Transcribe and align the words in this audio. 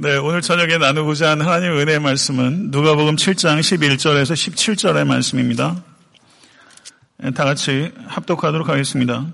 네, 0.00 0.16
오늘 0.16 0.42
저녁에 0.42 0.78
나누고자 0.78 1.30
하는 1.30 1.44
하나님의 1.44 1.80
은혜의 1.80 1.98
말씀은 1.98 2.70
누가복음 2.70 3.16
7장 3.16 3.58
11절에서 3.58 4.32
17절의 4.32 5.04
말씀입니다. 5.04 5.74
네, 7.16 7.32
다 7.32 7.44
같이 7.44 7.90
합독하도록 8.06 8.68
하겠습니다. 8.68 9.26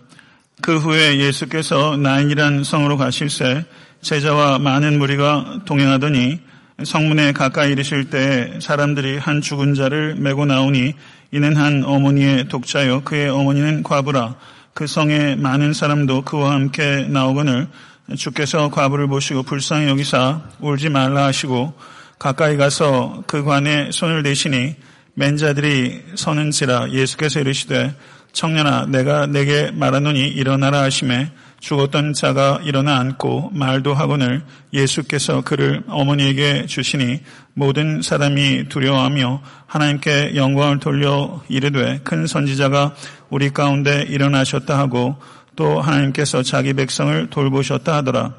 그 0.62 0.78
후에 0.78 1.18
예수께서 1.18 1.98
나인이란 1.98 2.64
성으로 2.64 2.96
가실새 2.96 3.66
제자와 4.00 4.58
많은 4.58 4.98
무리가 4.98 5.60
동행하더니 5.66 6.40
성문에 6.82 7.32
가까이 7.32 7.72
이르실 7.72 8.08
때 8.08 8.58
사람들이 8.62 9.18
한 9.18 9.42
죽은 9.42 9.74
자를 9.74 10.14
메고 10.14 10.46
나오니 10.46 10.94
이는 11.32 11.56
한 11.58 11.84
어머니의 11.84 12.48
독자요 12.48 13.02
그의 13.02 13.28
어머니는 13.28 13.82
과부라 13.82 14.36
그 14.72 14.86
성에 14.86 15.36
많은 15.36 15.74
사람도 15.74 16.22
그와 16.22 16.52
함께 16.52 17.06
나오거늘 17.06 17.68
주께서 18.16 18.70
과부를 18.70 19.08
보시고 19.08 19.42
불쌍히 19.42 19.88
여기사 19.88 20.42
울지 20.60 20.90
말라 20.90 21.24
하시고 21.24 21.74
가까이 22.18 22.56
가서 22.56 23.24
그 23.26 23.44
관에 23.44 23.90
손을 23.90 24.22
대시니 24.22 24.76
맨자들이 25.14 26.02
서는지라 26.14 26.90
예수께서 26.90 27.40
이르시되 27.40 27.94
청년아 28.32 28.86
내가 28.86 29.26
내게 29.26 29.70
말하노니 29.70 30.28
일어나라 30.28 30.82
하심에 30.82 31.30
죽었던 31.60 32.12
자가 32.12 32.60
일어나 32.64 32.98
앉고 32.98 33.50
말도 33.54 33.94
하거늘 33.94 34.42
예수께서 34.72 35.40
그를 35.40 35.82
어머니에게 35.88 36.66
주시니 36.66 37.20
모든 37.54 38.02
사람이 38.02 38.68
두려워하며 38.68 39.42
하나님께 39.66 40.34
영광을 40.34 40.78
돌려 40.78 41.42
이르되 41.48 42.00
큰 42.04 42.26
선지자가 42.26 42.94
우리 43.30 43.50
가운데 43.50 44.02
일어나셨다 44.02 44.76
하고 44.76 45.16
또 45.56 45.80
하나님께서 45.80 46.42
자기 46.42 46.72
백성을 46.72 47.28
돌보셨다 47.30 47.96
하더라. 47.96 48.34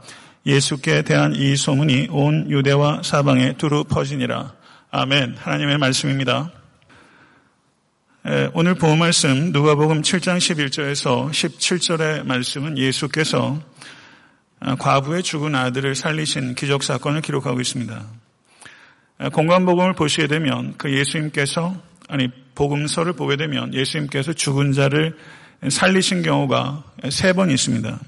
예수께 0.45 1.01
대한 1.01 1.33
이 1.35 1.55
소문이 1.55 2.09
온 2.11 2.49
유대와 2.49 3.01
사방에 3.03 3.57
두루 3.57 3.83
퍼지니라. 3.85 4.53
아멘. 4.91 5.35
하나님의 5.37 5.77
말씀입니다. 5.77 6.51
오늘 8.53 8.75
본 8.75 8.97
말씀 8.99 9.51
누가복음 9.51 10.01
7장 10.01 10.37
11절에서 10.37 11.29
17절의 11.29 12.25
말씀은 12.25 12.77
예수께서 12.77 13.59
과부의 14.79 15.23
죽은 15.23 15.53
아들을 15.53 15.95
살리신 15.95 16.55
기적 16.55 16.83
사건을 16.83 17.21
기록하고 17.21 17.61
있습니다. 17.61 18.03
공간복음을 19.31 19.93
보시게 19.93 20.27
되면 20.27 20.73
그 20.77 20.91
예수님께서 20.91 21.75
아니 22.07 22.29
복음서를 22.55 23.13
보게 23.13 23.35
되면 23.35 23.73
예수님께서 23.73 24.33
죽은 24.33 24.73
자를 24.73 25.15
살리신 25.67 26.21
경우가 26.21 26.83
세 27.09 27.33
번 27.33 27.49
있습니다. 27.49 27.99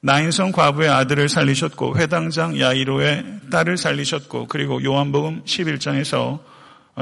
나인성 0.00 0.52
과부의 0.52 0.88
아들을 0.88 1.28
살리셨고 1.28 1.96
회당장 1.98 2.58
야이로의 2.58 3.24
딸을 3.52 3.76
살리셨고 3.76 4.48
그리고 4.48 4.82
요한복음 4.82 5.44
11장에서 5.44 6.40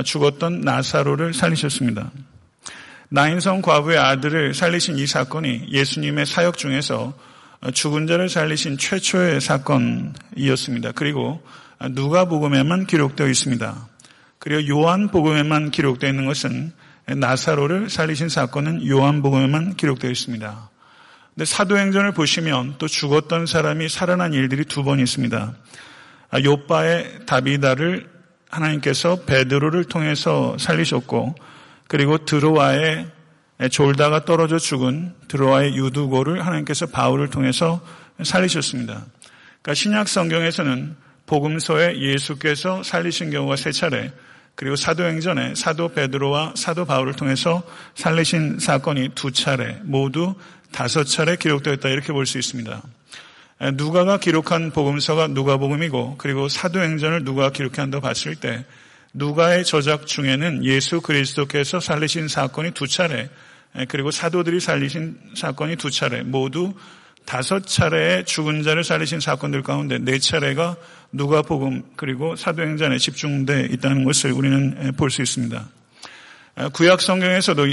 죽었던 0.04 0.60
나사로를 0.60 1.32
살리셨습니다. 1.32 2.10
나인성 3.08 3.62
과부의 3.62 3.98
아들을 3.98 4.54
살리신 4.54 4.98
이 4.98 5.06
사건이 5.06 5.68
예수님의 5.70 6.26
사역 6.26 6.58
중에서 6.58 7.14
죽은 7.72 8.06
자를 8.06 8.28
살리신 8.28 8.78
최초의 8.78 9.40
사건이었습니다. 9.40 10.92
그리고 10.92 11.42
누가복음에만 11.80 12.86
기록되어 12.86 13.26
있습니다. 13.28 13.88
그리고 14.38 14.68
요한복음에만 14.68 15.70
기록되어 15.70 16.10
있는 16.10 16.26
것은 16.26 16.72
나사로를 17.16 17.90
살리신 17.90 18.28
사건은 18.28 18.86
요한복음에만 18.86 19.76
기록되어 19.76 20.10
있습니다. 20.10 20.70
근데 21.34 21.44
사도행전을 21.44 22.12
보시면 22.12 22.76
또 22.78 22.86
죽었던 22.88 23.46
사람이 23.46 23.88
살아난 23.88 24.32
일들이 24.34 24.64
두 24.64 24.82
번 24.82 25.00
있습니다. 25.00 25.54
아, 26.30 26.40
요바의 26.40 27.26
다비다를 27.26 28.08
하나님께서 28.50 29.24
베드로를 29.26 29.84
통해서 29.84 30.56
살리셨고 30.58 31.34
그리고 31.88 32.24
드로아의 32.24 33.08
졸다가 33.70 34.24
떨어져 34.24 34.58
죽은 34.58 35.14
드로아의 35.28 35.76
유두고를 35.76 36.46
하나님께서 36.46 36.86
바울을 36.86 37.30
통해서 37.30 37.80
살리셨습니다. 38.22 39.04
그러니까 39.62 39.74
신약 39.74 40.08
성경에서는 40.08 40.96
복음서에 41.26 42.00
예수께서 42.00 42.82
살리신 42.82 43.30
경우가 43.30 43.56
세 43.56 43.70
차례, 43.70 44.12
그리고 44.54 44.76
사도행전에 44.76 45.54
사도 45.54 45.88
베드로와 45.88 46.54
사도 46.56 46.84
바울을 46.84 47.14
통해서 47.14 47.62
살리신 47.94 48.58
사건이 48.58 49.10
두 49.14 49.30
차례, 49.32 49.78
모두 49.84 50.34
다섯 50.72 51.04
차례 51.04 51.36
기록되어 51.36 51.74
있다 51.74 51.88
이렇게 51.88 52.12
볼 52.12 52.26
수 52.26 52.38
있습니다. 52.38 52.82
누가가 53.74 54.18
기록한 54.18 54.70
복음서가 54.70 55.28
누가복음이고 55.28 56.16
그리고 56.16 56.48
사도행전을 56.48 57.24
누가 57.24 57.50
기록한다고 57.50 58.00
봤을 58.00 58.34
때 58.34 58.64
누가의 59.12 59.64
저작 59.64 60.06
중에는 60.06 60.64
예수 60.64 61.00
그리스도께서 61.00 61.80
살리신 61.80 62.28
사건이 62.28 62.70
두 62.72 62.86
차례 62.86 63.28
그리고 63.88 64.10
사도들이 64.10 64.60
살리신 64.60 65.18
사건이 65.34 65.76
두 65.76 65.90
차례 65.90 66.22
모두 66.22 66.72
다섯 67.30 67.64
차례의 67.64 68.24
죽은 68.24 68.64
자를 68.64 68.82
살리신 68.82 69.20
사건들 69.20 69.62
가운데 69.62 69.98
네 70.00 70.18
차례가 70.18 70.74
누가복음 71.12 71.84
그리고 71.94 72.34
사도행전에 72.34 72.98
집중돼 72.98 73.68
있다는 73.70 74.02
것을 74.02 74.32
우리는 74.32 74.92
볼 74.96 75.10
수 75.10 75.22
있습니다. 75.22 75.64
구약 76.72 77.00
성경에서도 77.00 77.68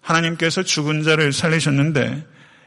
하나님께서 0.00 0.62
죽은 0.62 1.02
자를 1.02 1.32
살리셨는데 1.32 2.24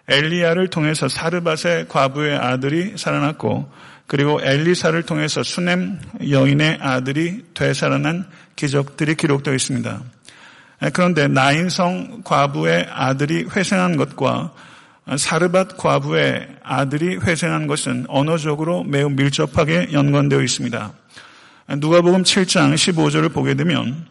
엘리야를 0.10 0.68
통해서 0.68 1.08
사르밧의 1.08 1.88
과부의 1.88 2.36
아들이 2.36 2.98
살아났고 2.98 3.72
그리고 4.06 4.42
엘리사를 4.44 5.02
통해서 5.04 5.44
수넴 5.44 6.02
여인의 6.30 6.80
아들이 6.82 7.46
되살아난 7.54 8.28
기적들이 8.58 9.16
기록되어 9.16 9.54
있습니다. 9.54 10.02
그런데 10.92 11.30
나인성 11.30 12.24
과부의 12.26 12.88
아들이 12.92 13.46
회생한 13.56 13.96
것과 13.96 14.52
사르밧 15.16 15.78
과부의 15.78 16.48
아들이 16.64 17.16
회생한 17.18 17.68
것은 17.68 18.06
언어적으로 18.10 18.84
매우 18.84 19.10
밀접하게 19.10 19.90
연관되어 19.94 20.42
있습니다. 20.42 20.94
누가복음 21.78 22.24
7장 22.24 22.74
15절을 22.74 23.34
보게 23.34 23.54
되면 23.54 24.06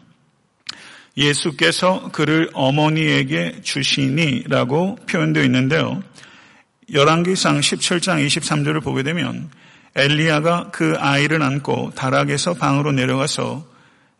예수께서 1.15 2.09
그를 2.11 2.49
어머니에게 2.53 3.61
주시니라고 3.61 4.97
표현되어 5.07 5.43
있는데요. 5.43 6.01
열왕기상 6.91 7.59
17장 7.59 8.25
23절을 8.25 8.83
보게 8.83 9.03
되면 9.03 9.49
엘리야가 9.95 10.69
그 10.71 10.95
아이를 10.97 11.41
안고 11.41 11.91
다락에서 11.95 12.53
방으로 12.53 12.91
내려가서 12.91 13.65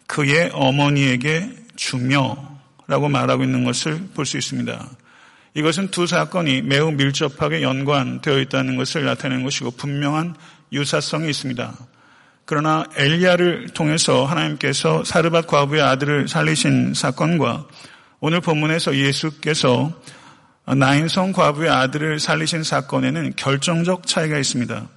그의 0.08 0.50
어머니에게 0.54 1.50
주며라고 1.76 3.10
말하고 3.10 3.44
있는 3.44 3.64
것을 3.64 4.10
볼 4.14 4.26
수 4.26 4.38
있습니다. 4.38 4.90
이것은 5.58 5.88
두 5.88 6.06
사건이 6.06 6.62
매우 6.62 6.92
밀접하게 6.92 7.64
연관되어 7.64 8.38
있다는 8.42 8.78
것을 8.78 9.06
나타내는 9.06 9.44
것이고 9.44 9.72
분명한 9.72 10.36
유사성이 10.72 11.32
있습니다. 11.32 11.74
그러나 12.46 12.86
엘리야를 12.96 13.70
통해서 13.70 14.24
하나님께서 14.24 15.04
사르밧 15.04 15.48
과부의 15.48 15.82
아들을 15.82 16.28
살리신 16.28 16.94
사건과 16.94 17.66
오늘 18.20 18.40
본문에서 18.40 18.98
예수께서 18.98 20.00
나인성 20.68 21.32
과부의 21.32 21.72
아들을 21.72 22.20
살리신 22.20 22.62
사건에는 22.62 23.34
결정적 23.36 24.06
차이가 24.06 24.38
있습니다. 24.38 24.88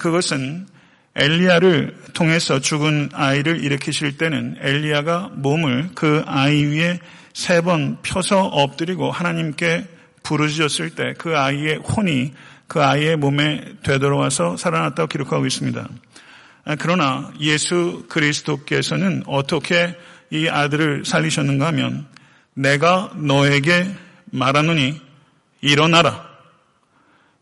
그것은 0.00 0.66
엘리야를 1.14 1.94
통해서 2.14 2.58
죽은 2.58 3.10
아이를 3.12 3.62
일으키실 3.62 4.16
때는 4.16 4.56
엘리야가 4.62 5.32
몸을 5.34 5.90
그 5.94 6.24
아이 6.26 6.64
위에 6.64 7.00
세 7.34 7.60
번 7.62 7.98
펴서 8.02 8.44
엎드리고 8.44 9.10
하나님께 9.10 9.86
부르짖었을 10.22 10.94
때 10.94 11.14
그 11.18 11.36
아이의 11.36 11.76
혼이 11.78 12.32
그 12.66 12.82
아이의 12.82 13.16
몸에 13.16 13.74
되돌아와서 13.82 14.56
살아났다고 14.56 15.08
기록하고 15.08 15.44
있습니다. 15.44 15.86
아, 16.64 16.76
그러나 16.78 17.30
예수 17.40 18.06
그리스도께서는 18.08 19.24
어떻게 19.26 19.94
이 20.30 20.48
아들을 20.48 21.04
살리셨는가 21.04 21.66
하면 21.66 22.06
내가 22.54 23.12
너에게 23.16 23.86
말하노니 24.26 25.00
일어나라. 25.60 26.26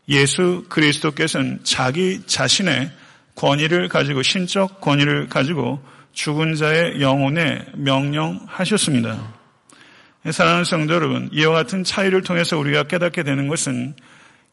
예수 0.09 0.65
그리스도께서는 0.67 1.61
자기 1.63 2.23
자신의 2.25 2.91
권위를 3.35 3.87
가지고 3.87 4.21
신적 4.23 4.81
권위를 4.81 5.29
가지고 5.29 5.81
죽은 6.11 6.55
자의 6.55 6.99
영혼에 7.01 7.65
명령하셨습니다. 7.75 9.42
사랑하는 10.31 10.63
성도 10.63 10.93
여러분, 10.93 11.29
이와 11.33 11.51
같은 11.51 11.83
차이를 11.83 12.21
통해서 12.21 12.57
우리가 12.57 12.83
깨닫게 12.83 13.23
되는 13.23 13.49
것은 13.49 13.93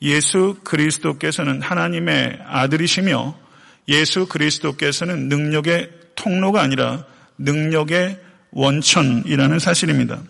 예수 0.02 0.56
그리스도께서는 0.64 1.62
하나님의 1.62 2.40
아들이시며 2.44 3.38
예수 3.86 4.26
그리스도께서는 4.26 5.28
능력의 5.28 5.90
통로가 6.16 6.60
아니라 6.60 7.04
능력의 7.38 8.18
원천이라는 8.50 9.60
사실입니다. 9.60 10.20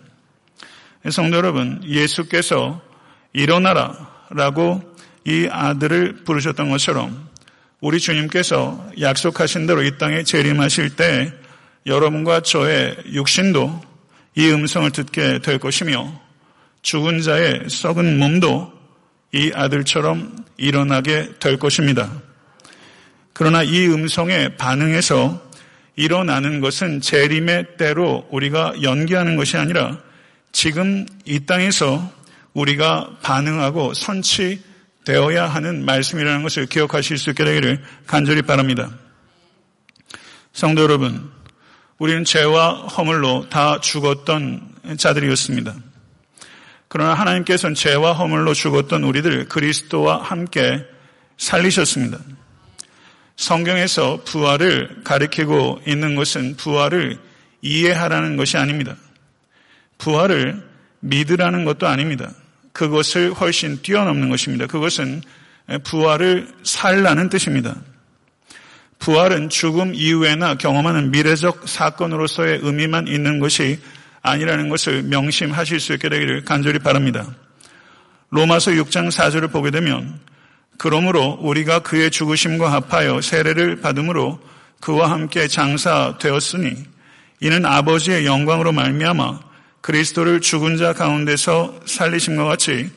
성도 1.09 1.37
여러분, 1.37 1.81
예수께서 1.85 2.79
일어나라 3.33 4.11
라고 4.29 4.81
이 5.25 5.47
아들을 5.49 6.23
부르셨던 6.23 6.69
것처럼 6.69 7.29
우리 7.79 7.99
주님께서 7.99 8.91
약속하신 8.99 9.65
대로 9.65 9.81
이 9.81 9.97
땅에 9.97 10.21
재림하실 10.21 10.95
때 10.95 11.33
여러분과 11.87 12.41
저의 12.41 12.95
육신도 13.11 13.90
이 14.35 14.49
음성을 14.49 14.89
듣게 14.91 15.39
될 15.39 15.59
것이며 15.59 16.19
죽은 16.81 17.21
자의 17.21 17.69
썩은 17.69 18.17
몸도 18.17 18.71
이 19.33 19.51
아들처럼 19.53 20.35
일어나게 20.57 21.33
될 21.39 21.57
것입니다. 21.57 22.11
그러나 23.33 23.63
이 23.63 23.87
음성에 23.87 24.57
반응해서 24.57 25.51
일어나는 25.95 26.61
것은 26.61 27.01
재림의 27.01 27.77
때로 27.77 28.27
우리가 28.31 28.81
연기하는 28.81 29.35
것이 29.35 29.57
아니라 29.57 29.99
지금 30.51 31.05
이 31.25 31.45
땅에서 31.45 32.11
우리가 32.53 33.17
반응하고 33.21 33.93
선취되어야 33.93 35.47
하는 35.47 35.85
말씀이라는 35.85 36.43
것을 36.43 36.65
기억하실 36.65 37.17
수 37.17 37.29
있게 37.31 37.45
되기를 37.45 37.81
간절히 38.05 38.41
바랍니다. 38.41 38.91
성도 40.53 40.83
여러분, 40.83 41.31
우리는 42.01 42.25
죄와 42.25 42.87
허물로 42.87 43.47
다 43.51 43.79
죽었던 43.79 44.69
자들이었습니다. 44.97 45.75
그러나 46.87 47.13
하나님께서는 47.13 47.75
죄와 47.75 48.13
허물로 48.13 48.55
죽었던 48.55 49.03
우리들 49.03 49.47
그리스도와 49.47 50.23
함께 50.23 50.83
살리셨습니다. 51.37 52.17
성경에서 53.35 54.23
부활을 54.25 55.01
가리키고 55.03 55.81
있는 55.85 56.15
것은 56.15 56.55
부활을 56.55 57.19
이해하라는 57.61 58.35
것이 58.35 58.57
아닙니다. 58.57 58.95
부활을 59.99 60.59
믿으라는 61.01 61.65
것도 61.65 61.85
아닙니다. 61.85 62.31
그것을 62.73 63.31
훨씬 63.33 63.79
뛰어넘는 63.83 64.31
것입니다. 64.31 64.65
그것은 64.65 65.21
부활을 65.83 66.47
살라는 66.63 67.29
뜻입니다. 67.29 67.75
부활은 69.01 69.49
죽음 69.49 69.95
이후에나 69.95 70.55
경험하는 70.55 71.09
미래적 71.09 71.67
사건으로서의 71.67 72.59
의미만 72.61 73.07
있는 73.07 73.39
것이 73.39 73.79
아니라는 74.21 74.69
것을 74.69 75.01
명심하실 75.03 75.79
수 75.79 75.93
있게 75.93 76.07
되기를 76.07 76.45
간절히 76.45 76.77
바랍니다. 76.77 77.25
로마서 78.29 78.71
6장 78.71 79.09
4절을 79.11 79.51
보게 79.51 79.71
되면 79.71 80.19
그러므로 80.77 81.39
우리가 81.41 81.79
그의 81.79 82.11
죽으심과 82.11 82.71
합하여 82.71 83.21
세례를 83.21 83.81
받음으로 83.81 84.39
그와 84.79 85.09
함께 85.09 85.47
장사되었으니 85.47 86.71
이는 87.39 87.65
아버지의 87.65 88.27
영광으로 88.27 88.71
말미암아 88.71 89.39
그리스도를 89.81 90.41
죽은 90.41 90.77
자 90.77 90.93
가운데서 90.93 91.81
살리심과 91.85 92.45
같이 92.45 92.91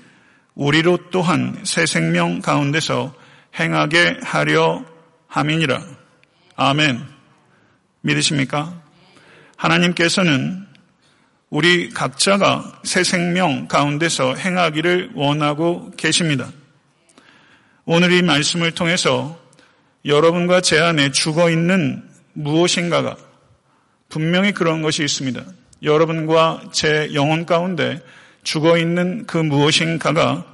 우리로 0.55 0.99
또한 1.11 1.59
새 1.65 1.87
생명 1.87 2.43
가운데서 2.43 3.15
행하게 3.59 4.19
하려 4.23 4.94
함이니라. 5.35 5.83
아멘. 6.55 7.05
믿으십니까? 8.03 8.81
하나님께서는 9.57 10.65
우리 11.51 11.91
각자가 11.91 12.81
새 12.85 13.03
생명 13.03 13.67
가운데서 13.67 14.37
행하기를 14.37 15.11
원하고 15.15 15.91
계십니다. 15.97 16.53
오늘 17.85 18.13
이 18.13 18.23
말씀을 18.23 18.71
통해서 18.71 19.37
여러분과 20.05 20.61
제 20.61 20.79
안에 20.79 21.11
죽어 21.11 21.51
있는 21.51 22.09
무엇인가가 22.35 23.17
분명히 24.09 24.53
그런 24.53 24.83
것이 24.83 25.03
있습니다. 25.03 25.43
여러분과 25.83 26.63
제 26.71 27.11
영혼 27.13 27.45
가운데 27.45 28.01
죽어 28.45 28.79
있는 28.79 29.27
그 29.27 29.39
무엇인가가 29.39 30.54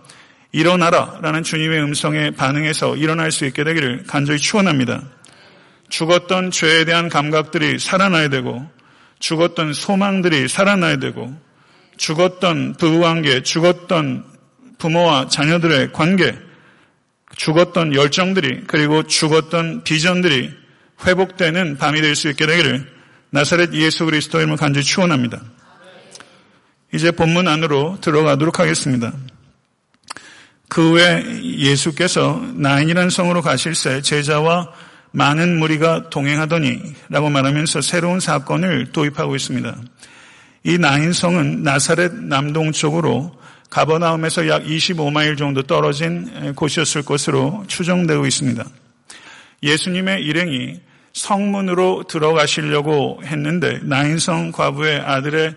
일어나라 0.53 1.19
라는 1.23 1.43
주님의 1.43 1.83
음성에 1.83 2.33
반응해서 2.33 2.97
일어날 2.97 3.31
수 3.31 3.45
있게 3.47 3.65
되기를 3.65 4.05
간절히 4.07 4.39
축원합니다. 4.39 5.03
죽었던 5.89 6.51
죄에 6.51 6.85
대한 6.85 7.09
감각들이 7.09 7.79
살아나야 7.79 8.29
되고 8.29 8.69
죽었던 9.19 9.73
소망들이 9.73 10.49
살아나야 10.49 10.97
되고 10.97 11.35
죽었던 11.97 12.77
부부관계, 12.79 13.43
죽었던 13.43 14.25
부모와 14.79 15.29
자녀들의 15.29 15.93
관계, 15.93 16.37
죽었던 17.37 17.95
열정들이 17.95 18.63
그리고 18.67 19.03
죽었던 19.03 19.85
비전들이 19.85 20.51
회복되는 21.07 21.77
밤이 21.79 22.01
될 22.01 22.17
수 22.17 22.29
있게 22.29 22.47
되기를 22.47 22.91
나사렛 23.31 23.73
예수 23.75 24.05
그리스도의 24.07 24.43
이름을 24.43 24.57
간절히 24.57 24.85
축원합니다. 24.85 25.41
이제 26.93 27.11
본문 27.11 27.47
안으로 27.47 27.99
들어가도록 28.01 28.59
하겠습니다. 28.59 29.13
그 30.71 30.93
후에 30.93 31.43
예수께서 31.43 32.41
나인이라는 32.55 33.11
성으로 33.11 33.43
가실새 33.43 34.03
제자와 34.03 34.73
많은 35.11 35.59
무리가 35.59 36.11
동행하더니 36.11 36.81
라고 37.09 37.29
말하면서 37.29 37.81
새로운 37.81 38.21
사건을 38.21 38.93
도입하고 38.93 39.35
있습니다. 39.35 39.77
이 40.63 40.79
나인성은 40.79 41.65
나사렛 41.65 42.15
남동쪽으로 42.15 43.37
가버나움에서 43.69 44.47
약 44.47 44.63
25마일 44.63 45.37
정도 45.37 45.63
떨어진 45.63 46.55
곳이었을 46.55 47.03
것으로 47.03 47.65
추정되고 47.67 48.25
있습니다. 48.25 48.65
예수님의 49.65 50.23
일행이 50.23 50.81
성문으로 51.13 52.05
들어가시려고 52.05 53.23
했는데 53.25 53.81
나인성 53.83 54.53
과부의 54.53 55.01
아들의 55.01 55.57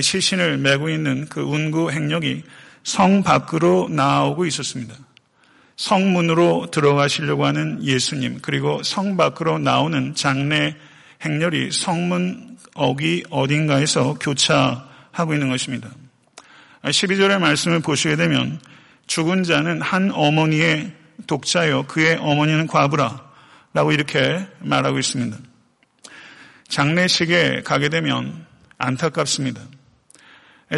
시신을 0.00 0.58
메고 0.58 0.88
있는 0.88 1.26
그 1.28 1.40
운구 1.40 1.90
행력이 1.90 2.44
성 2.84 3.22
밖으로 3.22 3.88
나오고 3.90 4.46
있었습니다. 4.46 4.94
성문으로 5.76 6.68
들어가시려고 6.70 7.46
하는 7.46 7.82
예수님, 7.82 8.38
그리고 8.42 8.82
성 8.82 9.16
밖으로 9.16 9.58
나오는 9.58 10.14
장례 10.14 10.76
행렬이 11.24 11.70
성문 11.70 12.58
어기 12.74 13.24
어딘가에서 13.30 14.14
교차하고 14.14 15.34
있는 15.34 15.48
것입니다. 15.48 15.88
12절의 16.84 17.40
말씀을 17.40 17.80
보시게 17.80 18.16
되면 18.16 18.60
죽은 19.06 19.44
자는 19.44 19.80
한 19.80 20.10
어머니의 20.12 20.92
독자여 21.26 21.86
그의 21.86 22.16
어머니는 22.16 22.66
과부라 22.66 23.30
라고 23.74 23.92
이렇게 23.92 24.46
말하고 24.60 24.98
있습니다. 24.98 25.36
장례식에 26.68 27.62
가게 27.62 27.88
되면 27.88 28.46
안타깝습니다. 28.78 29.60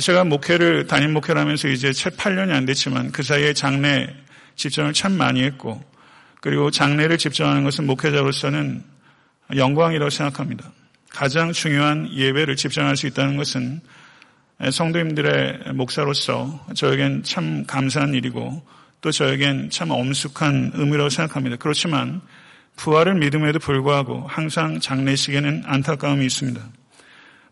제가 0.00 0.25
목회를 0.25 0.87
담임 0.87 1.12
목회를 1.12 1.41
하면서 1.41 1.69
이제 1.69 1.93
채 1.93 2.11
8년이 2.11 2.52
안 2.52 2.64
됐지만 2.64 3.12
그 3.12 3.23
사이에 3.23 3.52
장례 3.52 4.08
집전을 4.56 4.93
참 4.93 5.12
많이 5.12 5.43
했고 5.43 5.82
그리고 6.41 6.70
장례를 6.70 7.17
집전하는 7.17 7.65
것은 7.65 7.86
목회자로서는 7.86 8.82
영광이라고 9.56 10.10
생각합니다. 10.10 10.72
가장 11.10 11.53
중요한 11.53 12.13
예배를 12.13 12.56
집전할 12.56 12.96
수 12.96 13.06
있다는 13.06 13.36
것은 13.36 13.81
성도님들의 14.70 15.74
목사로서 15.74 16.67
저에겐 16.74 17.22
참 17.22 17.65
감사한 17.67 18.15
일이고 18.15 18.63
또 19.01 19.13
저에겐 19.13 19.70
참 19.70 19.91
엄숙한 19.91 20.72
의미라고 20.74 21.08
생각합니다. 21.08 21.56
그렇지만 21.56 22.20
부활을 22.77 23.15
믿음에도 23.15 23.58
불구하고 23.60 24.27
항상 24.27 24.81
장례식에는 24.81 25.63
안타까움이 25.67 26.27
있습니다. 26.27 26.60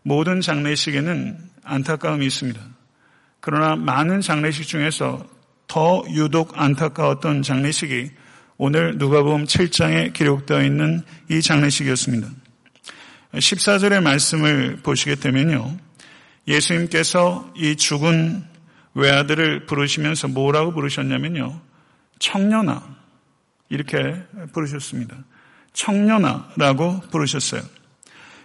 모든 0.01 0.41
장례식에는 0.41 1.52
안타까움이 1.63 2.25
있습니다. 2.25 2.59
그러나 3.39 3.75
많은 3.75 4.21
장례식 4.21 4.67
중에서 4.67 5.25
더 5.67 6.03
유독 6.11 6.59
안타까웠던 6.59 7.41
장례식이 7.41 8.11
오늘 8.57 8.97
누가복음 8.97 9.45
7장에 9.45 10.13
기록되어 10.13 10.63
있는 10.63 11.01
이 11.29 11.41
장례식이었습니다. 11.41 12.29
14절의 13.33 14.01
말씀을 14.01 14.77
보시게 14.83 15.15
되면요. 15.15 15.77
예수님께서 16.47 17.51
이 17.55 17.75
죽은 17.75 18.45
외아들을 18.93 19.65
부르시면서 19.65 20.27
뭐라고 20.27 20.71
부르셨냐면요. 20.73 21.59
청년아. 22.19 22.95
이렇게 23.69 24.21
부르셨습니다. 24.53 25.17
청년아라고 25.73 27.01
부르셨어요. 27.11 27.63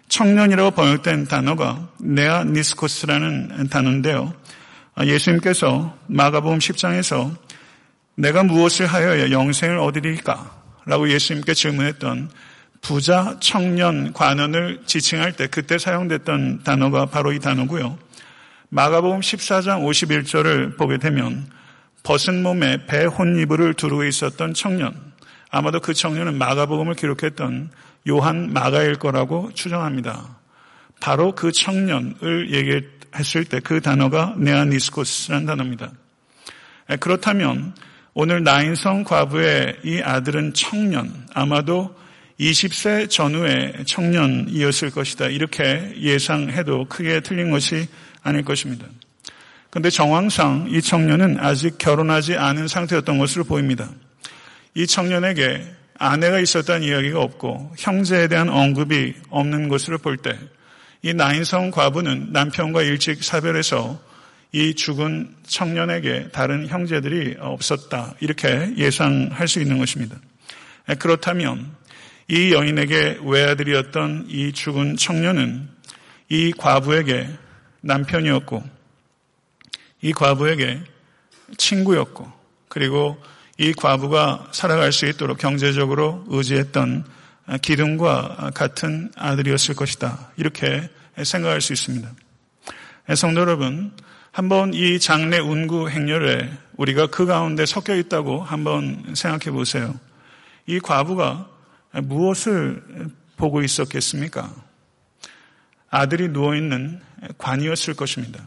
청년이라고 0.09 0.71
번역된 0.73 1.27
단어가 1.27 1.89
네아 1.99 2.45
니스코스라는 2.45 3.69
단어인데요. 3.69 4.33
예수님께서 5.03 5.97
마가복음 6.07 6.59
10장에서 6.59 7.37
내가 8.17 8.43
무엇을 8.43 8.87
하여야 8.87 9.31
영생을 9.31 9.79
얻으리까? 9.79 10.59
라고 10.87 11.11
예수님께 11.11 11.55
질문했던 11.55 12.31
부자 12.81 13.37
청년 13.41 14.13
관원을 14.13 14.83
지칭할 14.87 15.35
때 15.35 15.47
그때 15.47 15.79
사용됐던 15.79 16.63
단어가 16.65 17.07
바로 17.07 17.33
이 17.33 17.39
단어고요. 17.39 17.99
마가복음 18.71 19.21
14장 19.21 19.83
51절을 19.85 20.77
보게 20.77 20.99
되면 20.99 21.47
벗은 22.03 22.43
몸에 22.43 22.87
배 22.87 23.05
혼이불을 23.05 23.75
두르고 23.75 24.05
있었던 24.05 24.55
청년 24.55 24.95
아마도 25.51 25.81
그 25.81 25.95
청년은 25.95 26.37
마가복음을 26.39 26.95
기록했던 26.95 27.71
요한 28.07 28.53
마가일 28.53 28.97
거라고 28.97 29.51
추정합니다. 29.55 30.39
바로 31.01 31.35
그 31.35 31.53
청년을 31.53 32.53
얘기했을 32.53 33.45
때 33.45 33.61
그 33.61 33.81
단어가 33.81 34.35
네아니스코스라는 34.37 35.47
단어입니다. 35.47 35.93
그렇다면 37.01 37.75
오늘 38.15 38.43
나인성 38.43 39.05
과부의 39.05 39.79
이 39.85 40.01
아들은 40.01 40.55
청년, 40.55 41.27
아마도 41.35 41.95
20세 42.41 43.11
전후의 43.11 43.85
청년이었을 43.87 44.91
것이다. 44.91 45.27
이렇게 45.27 45.93
예상해도 45.99 46.87
크게 46.89 47.21
틀린 47.21 47.51
것이 47.51 47.89
아닐 48.23 48.45
것입니다. 48.45 48.87
그런데 49.71 49.91
정황상 49.91 50.69
이 50.71 50.81
청년은 50.81 51.39
아직 51.41 51.79
결혼하지 51.79 52.37
않은 52.37 52.69
상태였던 52.69 53.19
것으로 53.19 53.45
보입니다. 53.45 53.91
이 54.75 54.87
청년에게 54.87 55.78
아내가 55.99 56.39
있었다는 56.39 56.87
이야기가 56.87 57.21
없고 57.21 57.75
형제에 57.77 58.29
대한 58.29 58.49
언급이 58.49 59.15
없는 59.31 59.69
것으로 59.69 59.99
볼때 59.99 60.39
이 61.03 61.15
나인성 61.15 61.71
과부는 61.71 62.33
남편과 62.33 62.83
일찍 62.83 63.23
사별해서 63.23 64.01
이 64.53 64.75
죽은 64.75 65.35
청년에게 65.47 66.29
다른 66.33 66.67
형제들이 66.67 67.37
없었다. 67.39 68.15
이렇게 68.21 68.73
예상할 68.77 69.47
수 69.47 69.61
있는 69.61 69.79
것입니다. 69.79 70.17
그렇다면 70.99 71.71
이 72.29 72.53
여인에게 72.53 73.21
외아들이었던 73.23 74.27
이 74.29 74.53
죽은 74.53 74.97
청년은 74.97 75.69
이 76.31 76.53
과부에게 76.53 77.29
남편이었고 77.83 78.63
이 80.03 80.13
과부에게 80.13 80.81
친구였고 81.57 82.31
그리고 82.69 83.23
이 83.61 83.73
과부가 83.73 84.49
살아갈 84.53 84.93
수 84.93 85.07
있도록 85.07 85.39
경제적으로 85.39 86.25
의지했던 86.29 87.05
기둥과 87.61 88.53
같은 88.55 89.11
아들이었을 89.17 89.75
것이다. 89.75 90.31
이렇게 90.37 90.89
생각할 91.21 91.61
수 91.61 91.73
있습니다. 91.73 92.09
성도 93.17 93.41
여러분, 93.41 93.93
한번 94.31 94.75
이 94.75 95.01
장례 95.01 95.39
운구 95.39 95.91
행렬에 95.91 96.49
우리가 96.77 97.09
그 97.09 97.27
가운데 97.27 97.67
섞여 97.67 97.97
있다고 97.97 98.43
한번 98.43 99.15
생각해 99.15 99.51
보세요. 99.51 99.99
이 100.67 100.79
과부가 100.79 101.49
무엇을 101.95 103.11
보고 103.37 103.63
있었겠습니까? 103.63 104.55
아들이 105.91 106.29
누워있는 106.29 107.01
관이었을 107.39 107.95
것입니다. 107.95 108.41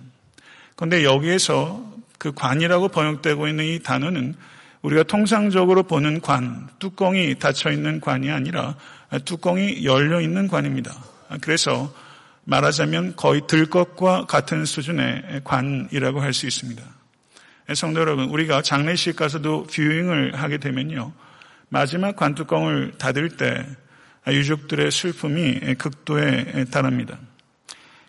그런데 0.77 1.03
여기에서 1.03 1.85
그 2.17 2.31
관이라고 2.31 2.87
번역되고 2.89 3.49
있는 3.49 3.65
이 3.65 3.79
단어는 3.79 4.35
우리가 4.81 5.03
통상적으로 5.03 5.83
보는 5.83 6.21
관, 6.21 6.67
뚜껑이 6.79 7.37
닫혀 7.37 7.71
있는 7.71 7.99
관이 7.99 8.31
아니라 8.31 8.75
뚜껑이 9.25 9.85
열려 9.85 10.21
있는 10.21 10.47
관입니다. 10.47 10.93
그래서 11.41 11.93
말하자면 12.45 13.15
거의 13.15 13.41
들것과 13.47 14.25
같은 14.25 14.65
수준의 14.65 15.41
관이라고 15.43 16.21
할 16.21 16.33
수 16.33 16.47
있습니다. 16.47 16.83
성도 17.75 18.01
여러분, 18.01 18.25
우리가 18.29 18.61
장례식 18.61 19.15
가서도 19.15 19.67
뷰잉을 19.67 20.35
하게 20.35 20.57
되면요. 20.57 21.13
마지막 21.69 22.15
관뚜껑을 22.15 22.93
닫을 22.97 23.37
때 23.37 23.65
유족들의 24.27 24.91
슬픔이 24.91 25.75
극도에 25.75 26.65
달합니다. 26.71 27.17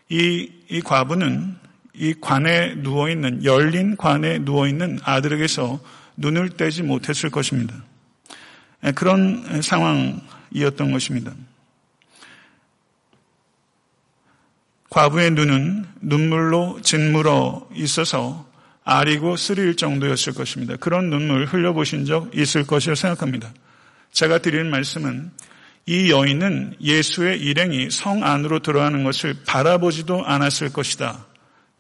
이, 0.09 0.51
이 0.69 0.81
과부는 0.81 1.57
이 1.95 2.15
관에 2.21 2.75
누워있는, 2.77 3.45
열린 3.45 3.97
관에 3.97 4.39
누워있는 4.39 5.01
아들에게서 5.05 5.79
눈을 6.17 6.51
떼지 6.51 6.83
못했을 6.83 7.31
것입니다. 7.31 7.75
그런 8.95 9.63
상황이었던 9.63 10.93
것입니다. 10.93 11.33
과부의 14.91 15.31
눈은 15.31 15.87
눈물로 16.01 16.81
짓물어 16.83 17.69
있어서 17.75 18.47
아리고 18.85 19.37
쓰릴 19.37 19.77
정도였을 19.77 20.35
것입니다. 20.35 20.77
그런 20.77 21.09
눈물 21.09 21.47
흘려보신 21.47 22.05
적 22.05 22.37
있을 22.37 22.67
것이라 22.67 22.95
생각합니다. 22.95 23.53
제가 24.11 24.39
드리는 24.39 24.69
말씀은 24.71 25.31
이 25.87 26.11
여인은 26.11 26.77
예수의 26.81 27.41
일행이 27.41 27.91
성 27.91 28.23
안으로 28.23 28.59
들어가는 28.59 29.03
것을 29.03 29.37
바라보지도 29.47 30.25
않았을 30.25 30.73
것이다. 30.73 31.27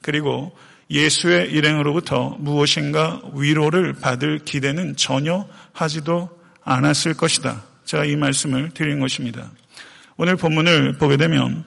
그리고 0.00 0.56
예수의 0.92 1.50
일행으로부터 1.50 2.36
무엇인가 2.38 3.22
위로를 3.34 3.94
받을 3.94 4.38
기대는 4.38 4.96
전혀 4.96 5.48
하지도 5.72 6.28
않았을 6.62 7.14
것이다. 7.14 7.64
제가 7.84 8.04
이 8.04 8.14
말씀을 8.14 8.70
드린 8.70 9.00
것입니다. 9.00 9.50
오늘 10.18 10.36
본문을 10.36 10.98
보게 10.98 11.16
되면 11.16 11.64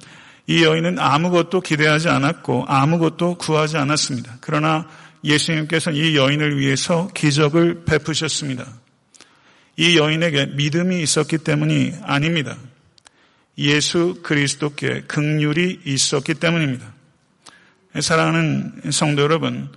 이 0.48 0.63
여인은 0.63 1.00
아무것도 1.00 1.62
기대하지 1.62 2.08
않았고 2.08 2.65
아무것도 2.67 3.39
구하지 3.39 3.77
않았습니다. 3.77 4.38
그러나 4.41 4.88
예수님께서 5.24 5.91
이 5.91 6.15
여인을 6.15 6.60
위해서 6.60 7.08
기적을 7.15 7.86
베푸셨습니다. 7.86 8.65
이 9.77 9.98
여인에게 9.98 10.46
믿음이 10.55 11.01
있었기 11.01 11.39
때문이 11.39 11.94
아닙니다. 12.03 12.55
예수 13.58 14.20
그리스도께 14.22 15.01
극률이 15.08 15.82
있었기 15.84 16.36
때문입니다. 16.36 16.95
사랑하는 18.00 18.92
성도 18.92 19.22
여러분, 19.22 19.70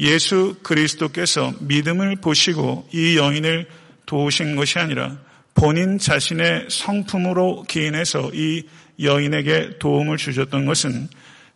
예수 0.00 0.56
그리스도께서 0.62 1.54
믿음을 1.60 2.16
보시고 2.16 2.88
이 2.92 3.16
여인을 3.16 3.68
도우신 4.06 4.56
것이 4.56 4.78
아니라 4.80 5.16
본인 5.54 5.98
자신의 5.98 6.66
성품으로 6.68 7.64
기인해서 7.68 8.30
이 8.34 8.64
여인에게 9.00 9.78
도움을 9.78 10.16
주셨던 10.16 10.66
것은 10.66 11.08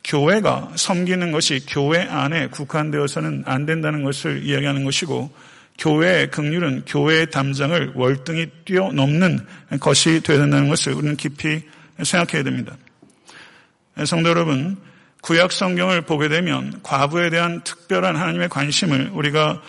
교회가 0.05 0.73
섬기는 0.77 1.33
것이 1.33 1.61
교회 1.67 2.03
안에 2.03 2.49
국한되어서는 2.49 3.43
안 3.47 3.67
된다는 3.67 4.05
것을 4.05 4.45
이야기하는 4.45 4.85
것이고 4.85 5.33
교회의 5.79 6.31
극률은 6.31 6.85
교회의 6.87 7.31
담장을 7.31 7.93
월등히 7.97 8.47
뛰어넘는 8.65 9.41
것이 9.81 10.23
되어야 10.23 10.43
된다는 10.43 10.69
것을 10.69 10.93
우리는 10.93 11.17
깊이 11.17 11.63
생각해야 12.03 12.45
됩니다. 12.45 12.77
성도 14.05 14.29
여러분, 14.31 14.77
구약 15.23 15.53
성경을 15.53 16.03
보게 16.03 16.29
되면 16.29 16.81
과부에 16.83 17.31
대한 17.31 17.63
특별한 17.63 18.17
하나님의 18.17 18.49
관심을 18.49 19.11
우리가 19.13 19.61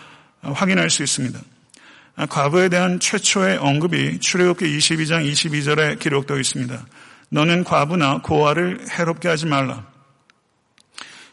확인할 0.42 0.90
수 0.90 1.04
있습니다. 1.04 1.40
과부에 2.30 2.70
대한 2.70 3.00
최초의 3.00 3.58
언급이 3.58 4.20
출애굽기 4.20 4.78
22장 4.78 5.30
22절에 5.32 6.00
기록되어 6.00 6.38
있습니다. 6.38 6.86
너는 7.30 7.64
과부나 7.64 8.22
고아를 8.22 8.80
해롭게 8.90 9.28
하지 9.28 9.46
말라. 9.46 9.86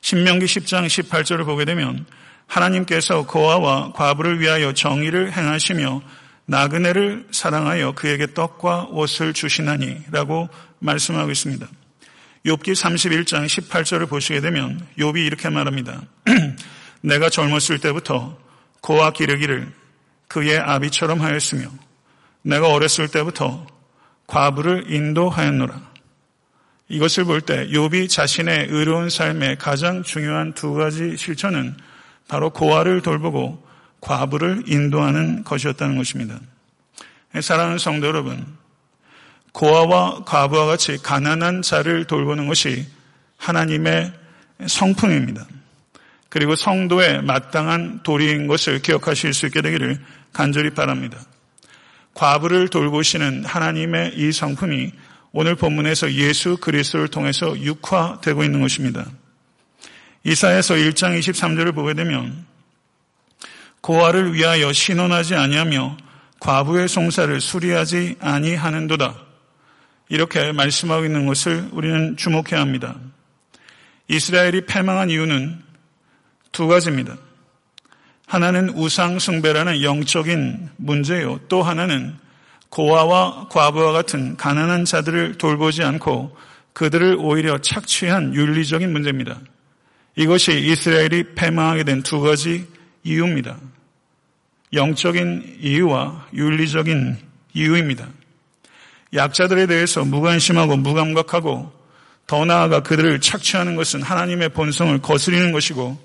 신명기 0.01 0.45
10장 0.47 0.87
18절을 0.87 1.47
보게 1.47 1.65
되면 1.65 2.05
하나님께서 2.47 3.27
고아와 3.27 3.93
과부를 3.93 4.41
위하여 4.41 4.75
정의를 4.75 5.33
행하시며 5.33 6.03
나그네를 6.47 7.29
사랑하여 7.31 7.93
그에게 7.93 8.35
떡과 8.35 8.89
옷을 8.91 9.33
주시나니라고 9.33 10.49
말씀하고 10.79 11.31
있습니다. 11.31 11.67
욥기 12.45 12.73
31장 12.73 13.47
18절을 13.47 14.09
보시게 14.09 14.41
되면 14.41 14.87
욥이 14.99 15.25
이렇게 15.25 15.49
말합니다. 15.49 16.03
내가 17.01 17.31
젊었을 17.31 17.79
때부터 17.79 18.39
고아 18.81 19.13
기르기를 19.13 19.73
그의 20.29 20.59
아비처럼 20.59 21.21
하였으며 21.21 21.71
내가 22.43 22.69
어렸을 22.69 23.09
때부터 23.09 23.67
과부를 24.27 24.91
인도하였노라. 24.91 25.95
이것을 26.89 27.25
볼 27.25 27.41
때 27.41 27.67
욥이 27.69 28.11
자신의 28.11 28.69
의로운 28.69 29.09
삶의 29.09 29.57
가장 29.57 30.03
중요한 30.03 30.53
두 30.53 30.75
가지 30.75 31.17
실천은 31.17 31.75
바로 32.29 32.51
고아를 32.51 33.01
돌보고 33.01 33.67
과부를 34.01 34.65
인도하는 34.67 35.45
것이었다는 35.45 35.97
것입니다. 35.97 36.39
사랑하는 37.41 37.79
성도 37.79 38.07
여러분, 38.07 38.47
고아와 39.55 40.25
과부와 40.25 40.67
같이 40.67 40.99
가난한 41.01 41.63
자를 41.63 42.05
돌보는 42.05 42.49
것이 42.49 42.87
하나님의 43.37 44.13
성품입니다. 44.67 45.47
그리고 46.29 46.57
성도의 46.57 47.23
마땅한 47.23 48.03
도리인 48.03 48.49
것을 48.49 48.83
기억하실 48.83 49.33
수 49.33 49.47
있게 49.47 49.63
되기를 49.63 50.01
간절히 50.33 50.71
바랍니다. 50.71 51.19
과부를 52.15 52.69
돌보시는 52.69 53.45
하나님의 53.45 54.15
이 54.17 54.33
성품이 54.33 54.93
오늘 55.31 55.55
본문에서 55.55 56.13
예수 56.15 56.57
그리스도를 56.57 57.07
통해서 57.09 57.57
육화되고 57.57 58.43
있는 58.43 58.61
것입니다. 58.61 59.07
이사에서 60.25 60.75
1장 60.75 61.17
23절을 61.19 61.75
보게 61.75 61.95
되면 61.95 62.45
고아를 63.83 64.35
위하여 64.35 64.73
신원하지 64.73 65.37
아니하며 65.37 65.97
과부의 66.41 66.89
송사를 66.89 67.41
수리하지 67.41 68.17
아니하는도다. 68.19 69.24
이렇게 70.09 70.53
말씀하고 70.53 71.05
있는 71.05 71.27
것을 71.27 71.69
우리는 71.73 72.17
주목해야 72.17 72.61
합니다. 72.61 72.97
이스라엘이 74.09 74.67
패망한 74.67 75.11
이유는 75.11 75.63
두 76.53 76.67
가지입니다. 76.67 77.17
하나는 78.27 78.71
우상 78.71 79.19
숭배라는 79.19 79.83
영적인 79.83 80.71
문제요. 80.77 81.41
또 81.49 81.63
하나는 81.63 82.17
고아와 82.69 83.49
과부와 83.49 83.93
같은 83.93 84.37
가난한 84.37 84.85
자들을 84.85 85.39
돌보지 85.39 85.83
않고 85.83 86.37
그들을 86.73 87.17
오히려 87.21 87.59
착취한 87.59 88.35
윤리적인 88.35 88.93
문제입니다. 88.93 89.41
이것이 90.17 90.53
이스라엘이 90.61 91.35
패망하게 91.35 91.85
된 91.85 92.03
두 92.03 92.21
가지 92.21 92.67
이유입니다. 93.05 93.59
영적인 94.73 95.59
이유와 95.61 96.29
윤리적인 96.35 97.17
이유입니다. 97.55 98.09
약자들에 99.15 99.67
대해서 99.67 100.05
무관심하고 100.05 100.77
무감각하고 100.77 101.73
더 102.27 102.45
나아가 102.45 102.81
그들을 102.83 103.21
착취하는 103.21 103.77
것은 103.77 104.03
하나님의 104.03 104.51
본성을 104.51 105.01
거스리는 105.03 105.53
것이고 105.53 105.99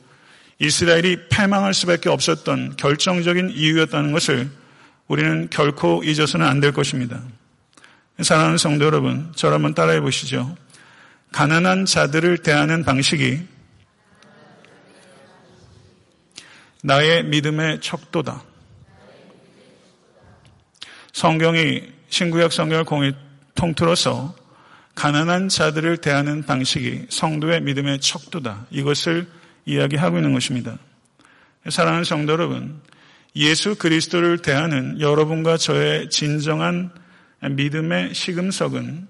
이스라엘이 0.60 1.30
패망할 1.30 1.74
수밖에 1.74 2.10
없었던 2.10 2.75
결정적인 2.75 3.51
이유였다는 3.51 4.12
것을 4.12 4.51
우리는 5.08 5.48
결코 5.50 6.04
잊어서는 6.04 6.46
안 6.46 6.60
될 6.60 6.74
것입니다. 6.74 7.22
사랑하는 8.22 8.58
성도 8.58 8.86
여러분, 8.86 9.32
저를 9.36 9.56
한번 9.56 9.74
따라해 9.74 10.01
보시죠. 10.01 10.56
가난한 11.32 11.86
자들을 11.86 12.39
대하는 12.39 12.84
방식이 12.84 13.39
나의 16.84 17.24
믿음의 17.24 17.80
척도다. 17.80 18.44
성경이 21.13 21.99
신구약 22.10 22.51
성경을 22.51 22.84
공이 22.84 23.13
통틀어서 23.56 24.36
가난한 24.96 25.50
자들을 25.50 25.98
대하는 25.98 26.44
방식이 26.44 27.06
성도의 27.10 27.62
믿음의 27.62 28.01
척도다. 28.01 28.68
이것을 28.72 29.28
이야기하고 29.66 30.18
있는 30.18 30.34
것입니다. 30.34 30.78
사랑하는 31.70 32.04
성도 32.04 32.34
여러분, 32.34 32.82
예수 33.36 33.75
그리스도를 33.75 34.42
대하는 34.42 35.00
여러분과 35.00 35.58
저의 35.58 36.10
진정한 36.10 36.89
믿음의 37.42 38.13
시금석은 38.13 39.08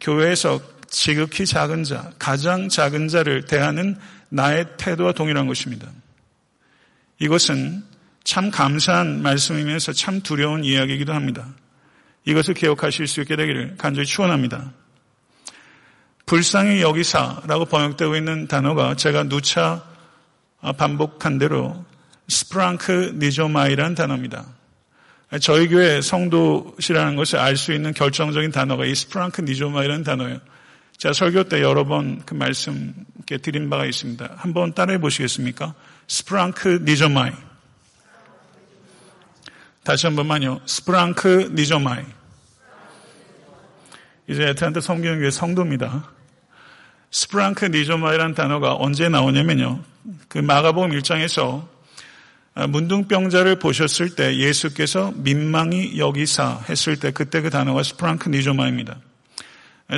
교회에서 0.00 0.60
지극히 0.88 1.46
작은 1.46 1.84
자, 1.84 2.12
가장 2.18 2.68
작은 2.68 3.08
자를 3.08 3.46
대하는 3.46 3.96
나의 4.28 4.66
태도와 4.76 5.12
동일한 5.12 5.46
것입니다. 5.46 5.88
이것은 7.18 7.82
참 8.24 8.50
감사한 8.50 9.22
말씀이면서 9.22 9.92
참 9.92 10.20
두려운 10.20 10.64
이야기이기도 10.64 11.12
합니다. 11.12 11.48
이것을 12.24 12.54
기억하실 12.54 13.06
수 13.06 13.20
있게 13.20 13.36
되기를 13.36 13.76
간절히 13.78 14.06
축원합니다. 14.06 14.72
불쌍히 16.26 16.80
여기사라고 16.82 17.64
번역되고 17.66 18.16
있는 18.16 18.46
단어가 18.46 18.94
제가 18.94 19.24
누차 19.24 19.84
반복한 20.78 21.38
대로 21.38 21.84
σπλαγχνίζομαι라는 22.28 23.94
단어입니다. 23.94 24.46
저희 25.40 25.66
교회 25.68 26.00
성도시라는 26.00 27.16
것을 27.16 27.38
알 27.38 27.56
수 27.56 27.72
있는 27.72 27.92
결정적인 27.92 28.52
단어가 28.52 28.84
이 28.84 28.94
σπλαγχνίζομαι라는 28.94 30.04
단어예요. 30.04 30.38
제가 30.98 31.12
설교 31.12 31.44
때 31.44 31.60
여러 31.60 31.84
번 31.84 32.22
그 32.24 32.34
말씀 32.34 32.94
드린 33.26 33.68
바가 33.68 33.86
있습니다. 33.86 34.34
한번 34.36 34.74
따라해 34.74 35.00
보시겠습니까? 35.00 35.74
σπλαγχνίζομαι. 36.06 37.32
다시 39.84 40.06
한 40.06 40.14
번만요. 40.14 40.60
σπλαγχνίζομαι. 40.64 42.04
이제 44.28 44.44
애틀란타 44.44 44.80
성경교회 44.80 45.30
성도입니다. 45.30 46.08
스프랑크 47.10 47.66
니조마이라는 47.66 48.34
단어가 48.34 48.76
언제 48.76 49.08
나오냐면요. 49.08 49.82
그 50.28 50.38
마가복음 50.38 50.90
1장에서 50.90 51.66
문둥병자를 52.68 53.58
보셨을 53.58 54.14
때 54.14 54.36
예수께서 54.36 55.12
민망히 55.16 55.98
여기사 55.98 56.64
했을 56.68 56.98
때 57.00 57.10
그때 57.10 57.40
그 57.40 57.50
단어가 57.50 57.82
스프랑크 57.82 58.28
니조마입니다. 58.28 58.98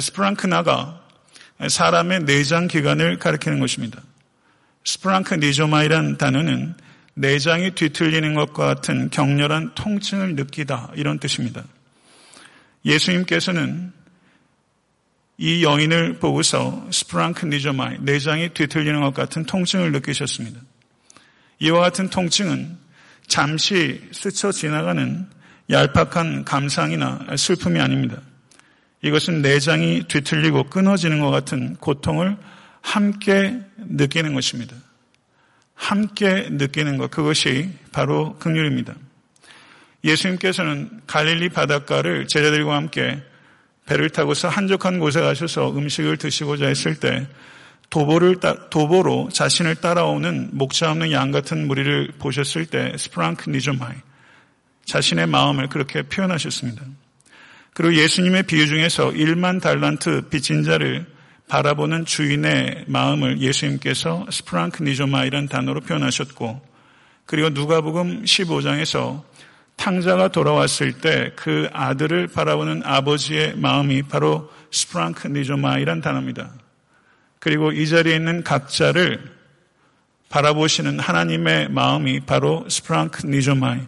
스프랑크나가 0.01 1.01
사람의 1.69 2.25
내장 2.25 2.69
기관을 2.69 3.19
가리키는 3.19 3.61
것입니다. 3.61 4.01
스프랑크 4.85 5.35
니조마이란 5.35 6.17
단어는 6.17 6.75
내장이 7.15 7.73
뒤틀리는 7.73 8.35
것과 8.35 8.67
같은 8.67 9.11
격렬한 9.11 9.75
통증을 9.75 10.35
느끼다 10.35 10.93
이런 10.97 11.19
뜻입니다. 11.19 11.65
예수님께서는 12.85 13.93
이 15.39 15.65
여인을 15.65 16.19
보고서 16.19 16.87
스프랑크 16.91 17.47
니조마이 17.47 17.99
내장이 18.01 18.51
뒤틀리는 18.51 19.01
것 19.01 19.15
같은 19.15 19.45
통증을 19.45 19.93
느끼셨습니다. 19.93 20.61
이와 21.61 21.81
같은 21.81 22.11
통증은 22.11 22.77
잠시 23.27 24.01
스쳐 24.13 24.53
지나가는 24.53 25.27
얄팍한 25.71 26.45
감상이나 26.45 27.27
슬픔이 27.37 27.81
아닙니다. 27.81 28.21
이것은 29.03 29.43
내장이 29.43 30.05
뒤틀리고 30.09 30.65
끊어지는 30.65 31.21
것 31.21 31.31
같은 31.31 31.77
고통을 31.77 32.37
함께 32.81 33.59
느끼는 33.77 34.35
것입니다. 34.35 34.77
함께 35.85 36.49
느끼는 36.51 36.97
것, 36.97 37.11
그것이 37.11 37.71
바로 37.93 38.37
극률입니다. 38.39 38.95
예수님께서는 40.03 41.03
갈릴리 41.07 41.51
바닷가를 41.51 42.27
제자들과 42.27 42.75
함께 42.75 43.23
배를 43.87 44.09
타고서 44.09 44.49
한적한 44.49 44.99
곳에 44.99 45.21
가셔서 45.21 45.77
음식을 45.77 46.17
드시고자 46.17 46.67
했을 46.67 46.99
때 46.99 47.27
도보를 47.91 48.37
도보로 48.71 49.29
자신을 49.31 49.77
따라오는 49.77 50.51
목자 50.53 50.91
없는 50.91 51.13
양 51.13 51.31
같은 51.31 51.67
무리를 51.67 52.13
보셨을 52.19 52.65
때 52.67 52.95
σπλαγχνίζομαι 52.97 53.95
자신의 54.87 55.27
마음을 55.27 55.69
그렇게 55.69 56.03
표현하셨습니다. 56.03 56.83
그리고 57.75 57.95
예수님의 57.95 58.45
비유 58.45 58.67
중에서 58.67 59.11
1만 59.11 59.61
달란트 59.61 60.29
빚진 60.31 60.63
자를 60.63 61.07
바라보는 61.49 62.05
주인의 62.05 62.85
마음을 62.87 63.41
예수님께서 63.41 64.27
σπλαγχνίζομαι라는 64.31 65.49
단어로 65.49 65.81
표현하셨고 65.83 66.61
그리고 67.27 67.51
누가복음 67.51 68.25
15장에서 68.25 69.23
탕자가 69.77 70.29
돌아왔을 70.29 70.93
때 71.01 71.33
그 71.37 71.69
아들을 71.73 72.29
바라보는 72.29 72.83
아버지의 72.85 73.57
마음이 73.57 74.03
바로 74.05 74.51
스프랑크 74.71 75.29
니조마이란 75.29 76.01
단어입니다. 76.01 76.51
그리고 77.39 77.73
이 77.73 77.87
자리에 77.87 78.17
있는 78.17 78.43
각자를 78.43 79.33
바라보시는 80.31 80.99
하나님의 80.99 81.69
마음이 81.69 82.21
바로 82.21 82.67
스프랑크 82.69 83.27
니조마이. 83.27 83.81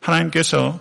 하나님께서 0.00 0.80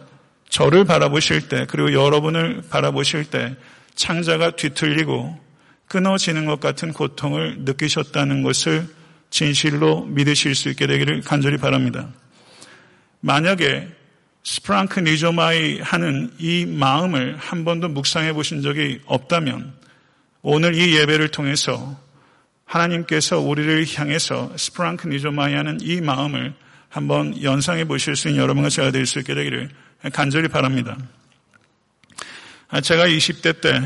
저를 0.49 0.83
바라보실 0.85 1.47
때 1.47 1.65
그리고 1.69 1.93
여러분을 1.93 2.63
바라보실 2.69 3.25
때 3.25 3.55
창자가 3.95 4.51
뒤틀리고 4.51 5.42
끊어지는 5.93 6.47
것 6.47 6.59
같은 6.59 6.91
고통을 6.91 7.57
느끼셨다는 7.59 8.41
것을 8.41 8.87
진실로 9.29 10.03
믿으실 10.05 10.55
수 10.55 10.69
있게 10.69 10.87
되기를 10.87 11.21
간절히 11.21 11.57
바랍니다. 11.57 12.09
만약에 13.19 13.87
σπλαγχνίζομαι 14.43 15.81
하는 15.81 16.33
이 16.39 16.65
마음을 16.65 17.37
한 17.37 17.63
번도 17.63 17.89
묵상해 17.89 18.33
보신 18.33 18.63
적이 18.63 19.01
없다면 19.05 19.71
오늘 20.41 20.73
이 20.73 20.97
예배를 20.97 21.27
통해서 21.27 21.95
하나님께서 22.65 23.39
우리를 23.39 23.85
향해서 23.95 24.51
σπλαγχνίζομαι 24.57 25.53
하는 25.53 25.77
이 25.79 26.01
마음을 26.01 26.55
한번 26.89 27.39
연상해 27.43 27.85
보실 27.85 28.15
수 28.15 28.29
있는 28.29 28.41
여러분과 28.41 28.69
제가 28.69 28.89
될 28.89 29.05
수 29.05 29.19
있게 29.19 29.35
되기를 29.35 29.69
간절히 30.11 30.47
바랍니다. 30.47 30.97
제가 32.81 33.05
20대 33.05 33.61
때 33.61 33.79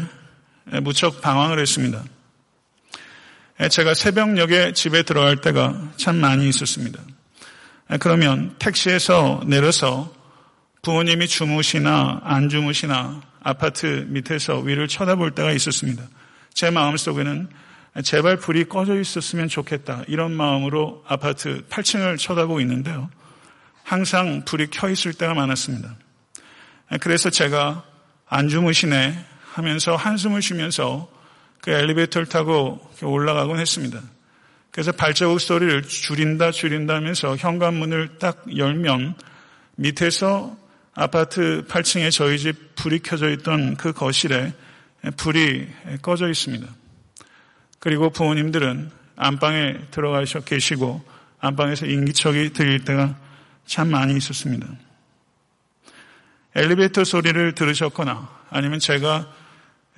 무척 0.81 1.21
방황을 1.21 1.59
했습니다. 1.59 2.03
제가 3.69 3.93
새벽녘에 3.93 4.73
집에 4.73 5.03
들어갈 5.03 5.37
때가 5.37 5.91
참 5.97 6.17
많이 6.17 6.47
있었습니다. 6.49 6.99
그러면 7.99 8.55
택시에서 8.59 9.41
내려서 9.45 10.13
부모님이 10.83 11.27
주무시나 11.27 12.21
안 12.23 12.49
주무시나 12.49 13.21
아파트 13.41 14.05
밑에서 14.09 14.59
위를 14.59 14.87
쳐다볼 14.87 15.31
때가 15.31 15.51
있었습니다. 15.53 16.03
제 16.53 16.69
마음속에는 16.69 17.49
제발 18.03 18.37
불이 18.37 18.65
꺼져 18.65 18.99
있었으면 18.99 19.47
좋겠다. 19.47 20.03
이런 20.07 20.33
마음으로 20.33 21.03
아파트 21.07 21.63
8층을 21.69 22.19
쳐다보고 22.19 22.61
있는데요. 22.61 23.09
항상 23.83 24.43
불이 24.45 24.67
켜 24.69 24.89
있을 24.89 25.13
때가 25.13 25.33
많았습니다. 25.33 25.95
그래서 26.99 27.29
제가 27.29 27.83
안 28.27 28.49
주무시네 28.49 29.25
하면서 29.57 29.95
한숨을 29.95 30.43
쉬면서 30.43 31.09
그 31.61 31.71
엘리베이터를 31.71 32.27
타고 32.27 32.79
올라가곤 33.01 33.59
했습니다. 33.59 33.99
그래서 34.69 34.91
발자국 34.91 35.41
소리를 35.41 35.81
줄인다 35.81 36.51
줄인다 36.51 36.93
하면서 36.93 37.35
현관문을 37.35 38.19
딱 38.19 38.43
열면 38.55 39.15
밑에서 39.75 40.55
아파트 40.93 41.65
8층에 41.67 42.11
저희 42.11 42.37
집 42.37 42.75
불이 42.75 42.99
켜져 42.99 43.31
있던 43.31 43.77
그 43.77 43.93
거실에 43.93 44.53
불이 45.17 45.67
꺼져 46.03 46.29
있습니다. 46.29 46.67
그리고 47.79 48.11
부모님들은 48.11 48.91
안방에 49.15 49.77
들어가셔 49.89 50.41
계시고 50.41 51.03
안방에서 51.39 51.87
인기척이 51.87 52.53
들릴 52.53 52.85
때가 52.85 53.15
참 53.65 53.89
많이 53.89 54.15
있었습니다. 54.15 54.67
엘리베이터 56.53 57.03
소리를 57.03 57.53
들으셨거나 57.53 58.29
아니면 58.51 58.77
제가 58.79 59.31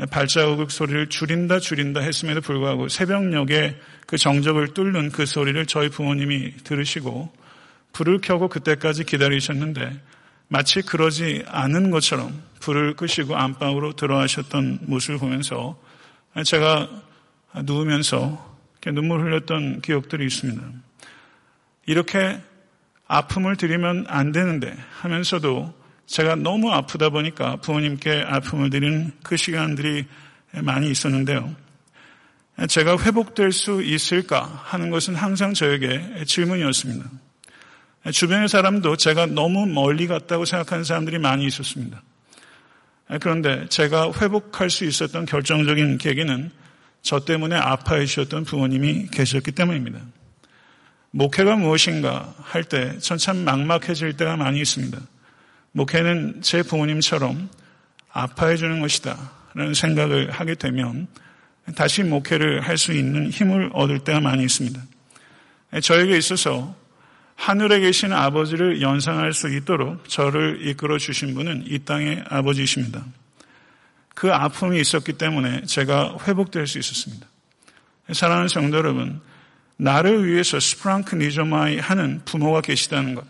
발자국 0.09 0.71
소리를 0.71 1.09
줄인다 1.09 1.59
줄인다 1.59 1.99
했음에도 1.99 2.41
불구하고 2.41 2.88
새벽녘에 2.88 3.75
그 4.07 4.17
정적을 4.17 4.73
뚫는 4.73 5.12
그 5.12 5.25
소리를 5.25 5.65
저희 5.65 5.89
부모님이 5.89 6.57
들으시고 6.63 7.31
불을 7.93 8.21
켜고 8.21 8.47
그때까지 8.47 9.03
기다리셨는데 9.03 10.01
마치 10.47 10.81
그러지 10.81 11.43
않은 11.47 11.91
것처럼 11.91 12.41
불을 12.62 12.95
끄시고 12.95 13.35
안방으로 13.35 13.93
들어가셨던 13.93 14.79
모습을 14.83 15.19
보면서 15.19 15.79
제가 16.45 16.89
누우면서 17.63 18.57
눈물 18.93 19.21
흘렸던 19.21 19.81
기억들이 19.81 20.25
있습니다. 20.25 20.62
이렇게 21.85 22.39
아픔을 23.07 23.57
드리면 23.57 24.05
안 24.07 24.31
되는데 24.31 24.75
하면서도 25.01 25.79
제가 26.10 26.36
너무 26.36 26.72
아프다 26.72 27.10
보니까 27.10 27.58
부모님께 27.58 28.24
아픔을 28.28 28.72
드리는 28.72 29.12
그 29.22 29.38
시간들이 29.38 30.06
많이 30.63 30.89
있었는데요. 30.89 31.56
제가 32.67 32.98
회복될 32.98 33.52
수 33.52 33.84
있을까 33.84 34.41
하는 34.65 34.89
것은 34.89 35.13
항상 35.15 35.54
저에게 35.54 36.24
질문이었습니다. 36.26 37.10
주변의 38.12 38.50
사람도 38.50 38.98
제가 38.98 39.28
너무 39.28 39.67
멀리 39.67 40.08
갔다고 40.08 40.45
생각하는 40.45 40.84
사람들이 40.84 41.19
많이 41.19 41.45
있었습니다. 41.45 42.02
그런데 43.22 43.67
제가 43.69 44.12
회복할 44.19 44.72
수 44.72 44.86
있었던 44.86 45.26
결정적인 45.26 46.00
계기는 46.00 46.52
저 47.04 47.19
때문에 47.19 47.56
아파해 47.56 48.06
주셨던 48.08 48.45
부모님이 48.45 49.08
계셨기 49.12 49.52
때문입니다. 49.52 50.00
목회가 51.12 51.56
무엇인가 51.56 52.34
할 52.41 52.63
때 52.63 52.98
전 53.00 53.17
참 53.17 53.38
막막해질 53.45 54.17
때가 54.17 54.38
많이 54.38 54.60
있습니다. 54.60 55.00
목회는 55.71 56.41
제 56.41 56.63
부모님처럼 56.63 57.49
아파해 58.12 58.58
주는 58.58 58.79
것이다 58.79 59.32
라는 59.53 59.73
생각을 59.73 60.32
하게 60.32 60.55
되면 60.55 61.08
다시 61.75 62.03
목회를 62.03 62.62
할 62.62 62.77
수 62.77 62.93
있는 62.93 63.29
힘을 63.29 63.69
얻을 63.73 63.99
때가 63.99 64.19
많이 64.19 64.43
있습니다. 64.43 64.82
저에게 65.82 66.17
있어서 66.17 66.75
하늘에 67.36 67.79
계신 67.79 68.12
아버지를 68.12 68.82
연상할 68.82 69.34
수 69.34 69.47
있도록 69.55 70.10
저를 70.10 70.67
이끌어 70.67 70.97
주신 70.97 71.34
분은 71.36 71.65
이 71.67 71.79
땅의 71.79 72.25
아버지이십니다. 72.27 73.05
그 74.15 74.34
아픔이 74.34 74.79
있었기 74.82 75.13
때문에 75.13 75.65
제가 75.65 76.17
회복될 76.27 76.67
수 76.67 76.79
있었습니다. 76.79 77.27
사랑하는 78.12 78.49
성도 78.49 78.77
여러분, 78.77 79.21
나를 79.77 80.27
위해서 80.27 80.60
σπλαγχνίζομαι 80.60 81.78
하는 81.77 82.21
부모가 82.25 82.60
계시다는 82.60 83.15
것, 83.15 83.25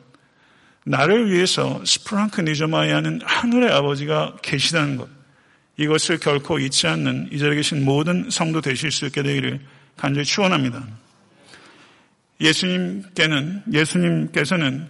나를 0.89 1.31
위해서 1.31 1.85
σπλαγχνίζομαι 1.85 2.89
하는 2.89 3.19
하늘의 3.23 3.71
아버지가 3.71 4.37
계시다는 4.41 4.97
것, 4.97 5.07
이것을 5.77 6.17
결코 6.17 6.57
잊지 6.57 6.87
않는 6.87 7.29
이 7.31 7.37
자리에 7.37 7.57
계신 7.57 7.85
모든 7.85 8.31
성도 8.31 8.59
되실 8.59 8.91
수 8.91 9.05
있게 9.05 9.21
되기를 9.21 9.59
간절히 9.95 10.25
축원합니다. 10.25 10.83
예수님께는 12.41 13.65
예수님께서는 13.71 14.89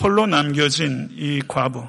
홀로 0.00 0.24
남겨진 0.26 1.08
이 1.16 1.42
과부, 1.48 1.84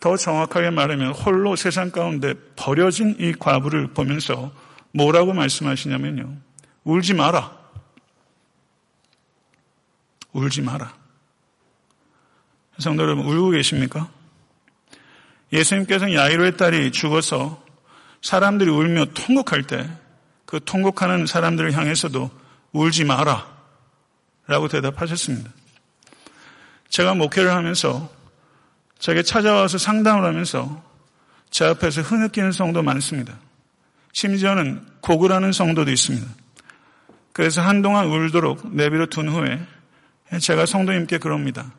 더 0.00 0.16
정확하게 0.16 0.70
말하면 0.70 1.12
홀로 1.12 1.56
세상 1.56 1.90
가운데 1.90 2.32
버려진 2.56 3.14
이 3.18 3.34
과부를 3.38 3.88
보면서 3.88 4.52
뭐라고 4.92 5.34
말씀하시냐면요. 5.34 6.34
울지 6.84 7.12
마라. 7.12 7.54
울지 10.32 10.62
마라. 10.62 10.99
성도 12.80 13.02
여러분, 13.02 13.26
울고 13.26 13.50
계십니까? 13.50 14.08
예수님께서는 15.52 16.14
야이로의 16.14 16.56
딸이 16.56 16.92
죽어서 16.92 17.62
사람들이 18.22 18.70
울며 18.70 19.06
통곡할 19.14 19.64
때 19.64 19.88
그 20.50 20.58
통곡하는 20.64 21.26
사람들을 21.26 21.76
향해서도 21.76 22.28
울지 22.72 23.04
마라. 23.04 23.46
라고 24.48 24.66
대답하셨습니다. 24.66 25.48
제가 26.88 27.14
목회를 27.14 27.52
하면서 27.52 28.10
제게 28.98 29.22
찾아와서 29.22 29.78
상담을 29.78 30.24
하면서 30.24 30.82
제 31.50 31.66
앞에서 31.66 32.02
흐느끼는 32.02 32.50
성도 32.50 32.82
많습니다. 32.82 33.38
심지어는 34.12 34.84
고글하는 35.02 35.52
성도도 35.52 35.92
있습니다. 35.92 36.26
그래서 37.32 37.62
한동안 37.62 38.06
울도록 38.06 38.74
내비로 38.74 39.06
둔 39.06 39.28
후에 39.28 39.60
제가 40.40 40.66
성도님께 40.66 41.18
그럽니다. 41.18 41.72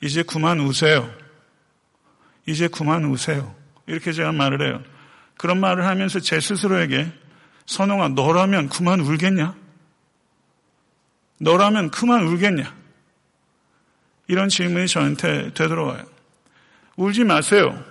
이제 0.00 0.22
그만 0.22 0.60
우세요. 0.60 1.12
이제 2.46 2.68
그만 2.68 3.04
우세요. 3.04 3.54
이렇게 3.86 4.12
제가 4.12 4.32
말을 4.32 4.66
해요. 4.66 4.82
그런 5.36 5.60
말을 5.60 5.86
하면서 5.86 6.20
제 6.20 6.40
스스로에게 6.40 7.10
선홍아 7.66 8.08
너라면 8.10 8.68
그만 8.68 9.00
울겠냐? 9.00 9.54
너라면 11.40 11.90
그만 11.90 12.26
울겠냐? 12.26 12.74
이런 14.26 14.48
질문이 14.48 14.88
저한테 14.88 15.52
되돌아와요. 15.54 16.04
울지 16.96 17.24
마세요. 17.24 17.82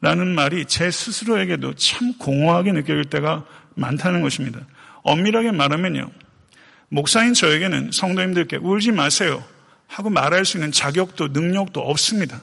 라는 0.00 0.34
말이 0.34 0.66
제 0.66 0.90
스스로에게도 0.90 1.74
참 1.76 2.12
공허하게 2.18 2.72
느껴질 2.72 3.04
때가 3.04 3.46
많다는 3.74 4.20
것입니다. 4.22 4.60
엄밀하게 5.02 5.52
말하면요. 5.52 6.10
목사인 6.88 7.32
저에게는 7.32 7.90
성도님들께 7.92 8.58
울지 8.58 8.92
마세요. 8.92 9.42
하고 9.86 10.10
말할 10.10 10.44
수 10.44 10.56
있는 10.56 10.72
자격도 10.72 11.28
능력도 11.28 11.80
없습니다. 11.80 12.40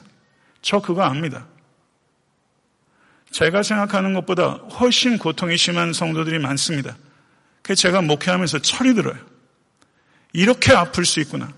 저 0.62 0.80
그거 0.80 1.02
압니다. 1.02 1.46
제가 3.30 3.62
생각하는 3.62 4.14
것보다 4.14 4.52
훨씬 4.78 5.18
고통이 5.18 5.56
심한 5.56 5.92
성도들이 5.92 6.38
많습니다. 6.38 6.96
그 7.62 7.74
제가 7.74 8.02
목회하면서 8.02 8.60
철이 8.60 8.94
들어요. 8.94 9.16
이렇게 10.32 10.72
아플 10.72 11.04
수 11.04 11.20
있구나. 11.20 11.52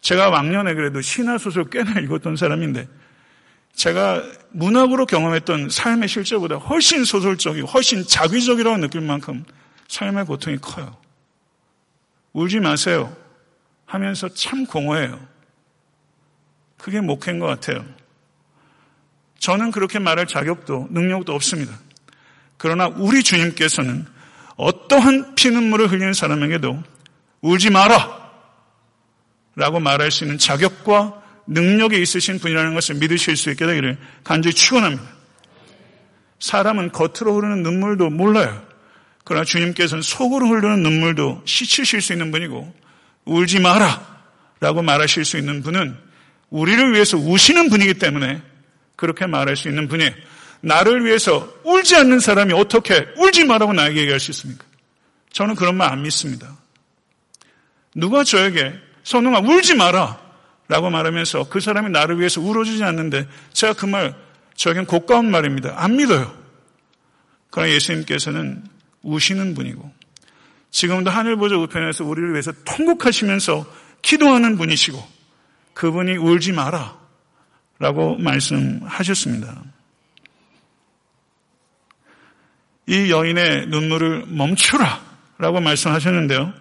제가 0.00 0.30
왕년에 0.30 0.74
그래도 0.74 1.00
신화소설 1.00 1.70
꽤나 1.70 2.00
읽었던 2.00 2.36
사람인데 2.36 2.88
제가 3.74 4.22
문학으로 4.50 5.06
경험했던 5.06 5.70
삶의 5.70 6.08
실제보다 6.08 6.56
훨씬 6.56 7.04
소설적이고 7.04 7.66
훨씬 7.66 8.04
자기적이라고 8.06 8.78
느낄 8.78 9.00
만큼 9.00 9.44
삶의 9.88 10.26
고통이 10.26 10.58
커요. 10.58 10.96
울지 12.32 12.60
마세요. 12.60 13.14
하면서 13.88 14.28
참 14.28 14.66
공허해요. 14.66 15.18
그게 16.76 17.00
목회인 17.00 17.38
것 17.38 17.46
같아요. 17.46 17.84
저는 19.38 19.70
그렇게 19.70 19.98
말할 19.98 20.26
자격도 20.26 20.88
능력도 20.90 21.32
없습니다. 21.34 21.78
그러나 22.58 22.86
우리 22.86 23.22
주님께서는 23.22 24.04
어떠한 24.56 25.34
피눈물을 25.36 25.90
흘리는 25.90 26.12
사람에게도 26.12 26.82
울지 27.40 27.70
마라! 27.70 28.18
라고 29.56 29.80
말할 29.80 30.10
수 30.10 30.24
있는 30.24 30.38
자격과 30.38 31.22
능력이 31.46 32.00
있으신 32.00 32.38
분이라는 32.38 32.74
것을 32.74 32.96
믿으실 32.96 33.36
수 33.36 33.50
있게 33.50 33.64
되기를 33.66 33.96
간절히 34.22 34.54
축원합니다. 34.54 35.02
사람은 36.40 36.92
겉으로 36.92 37.34
흐르는 37.34 37.62
눈물도 37.62 38.10
몰라요. 38.10 38.62
그러나 39.24 39.44
주님께서는 39.44 40.02
속으로 40.02 40.48
흐르는 40.48 40.82
눈물도 40.82 41.42
씻으실 41.46 42.02
수 42.02 42.12
있는 42.12 42.30
분이고 42.30 42.72
울지 43.28 43.60
마라 43.60 44.06
라고 44.60 44.82
말하실 44.82 45.24
수 45.24 45.36
있는 45.38 45.62
분은 45.62 45.96
우리를 46.50 46.92
위해서 46.94 47.16
우시는 47.16 47.68
분이기 47.70 47.94
때문에 47.94 48.42
그렇게 48.96 49.26
말할 49.26 49.56
수 49.56 49.68
있는 49.68 49.86
분이 49.88 50.10
나를 50.60 51.04
위해서 51.04 51.52
울지 51.64 51.94
않는 51.96 52.18
사람이 52.20 52.52
어떻게 52.52 53.06
울지 53.16 53.44
마라고 53.44 53.72
나에게 53.72 54.00
얘기할 54.00 54.18
수 54.18 54.30
있습니까? 54.32 54.64
저는 55.32 55.54
그런 55.54 55.76
말 55.76 55.92
안 55.92 56.02
믿습니다. 56.02 56.56
누가 57.94 58.24
저에게 58.24 58.74
선웅아 59.04 59.40
울지 59.40 59.74
마라 59.74 60.20
라고 60.68 60.90
말하면서 60.90 61.48
그 61.48 61.60
사람이 61.60 61.90
나를 61.90 62.18
위해서 62.18 62.40
울어주지 62.40 62.82
않는데 62.84 63.26
제가 63.52 63.72
그 63.74 63.86
말 63.86 64.14
저에겐 64.56 64.86
고가운 64.86 65.30
말입니다. 65.30 65.74
안 65.76 65.96
믿어요. 65.96 66.36
그러나 67.50 67.70
예수님께서는 67.72 68.64
우시는 69.02 69.54
분이고 69.54 69.92
지금도 70.78 71.10
하늘 71.10 71.34
보좌 71.34 71.56
우편에서 71.56 72.04
우리를 72.04 72.30
위해서 72.30 72.52
통곡하시면서 72.64 73.66
기도하는 74.00 74.56
분이시고 74.56 75.04
그분이 75.74 76.18
울지 76.18 76.52
마라 76.52 76.96
라고 77.80 78.16
말씀하셨습니다. 78.18 79.60
이 82.86 83.10
여인의 83.10 83.66
눈물을 83.66 84.26
멈추라 84.28 85.00
라고 85.38 85.60
말씀하셨는데요. 85.60 86.54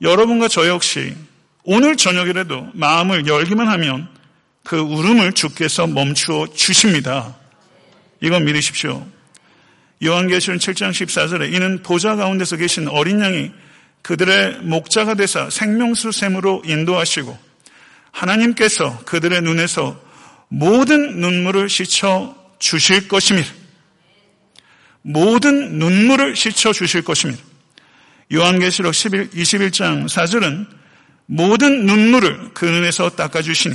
여러분과 0.00 0.48
저 0.48 0.66
역시 0.66 1.14
오늘 1.62 1.98
저녁이라도 1.98 2.70
마음을 2.72 3.26
열기만 3.26 3.68
하면 3.68 4.08
그 4.64 4.78
울음을 4.78 5.32
주께서 5.32 5.86
멈추어 5.86 6.46
주십니다. 6.46 7.36
이건 8.22 8.46
믿으십시오. 8.46 9.06
요한계시록 10.04 10.60
7장 10.60 10.90
14절에 10.90 11.52
이는 11.54 11.82
보좌 11.82 12.14
가운데서 12.14 12.56
계신 12.56 12.88
어린 12.88 13.20
양이 13.20 13.50
그들의 14.02 14.58
목자가 14.60 15.14
되사 15.14 15.48
생명수 15.48 16.12
샘으로 16.12 16.62
인도하시고 16.66 17.36
하나님께서 18.10 18.98
그들의 19.06 19.40
눈에서 19.42 19.98
모든 20.48 21.18
눈물을 21.20 21.68
씻어 21.68 22.36
주실 22.58 23.08
것입니다. 23.08 23.50
모든 25.02 25.78
눈물을 25.78 26.36
씻어 26.36 26.72
주실 26.72 27.02
것입니다. 27.02 27.42
요한계시록 28.32 28.94
21, 28.94 29.30
21장 29.30 30.06
4절은 30.06 30.66
모든 31.26 31.86
눈물을 31.86 32.50
그 32.52 32.66
눈에서 32.66 33.10
닦아주시니 33.10 33.74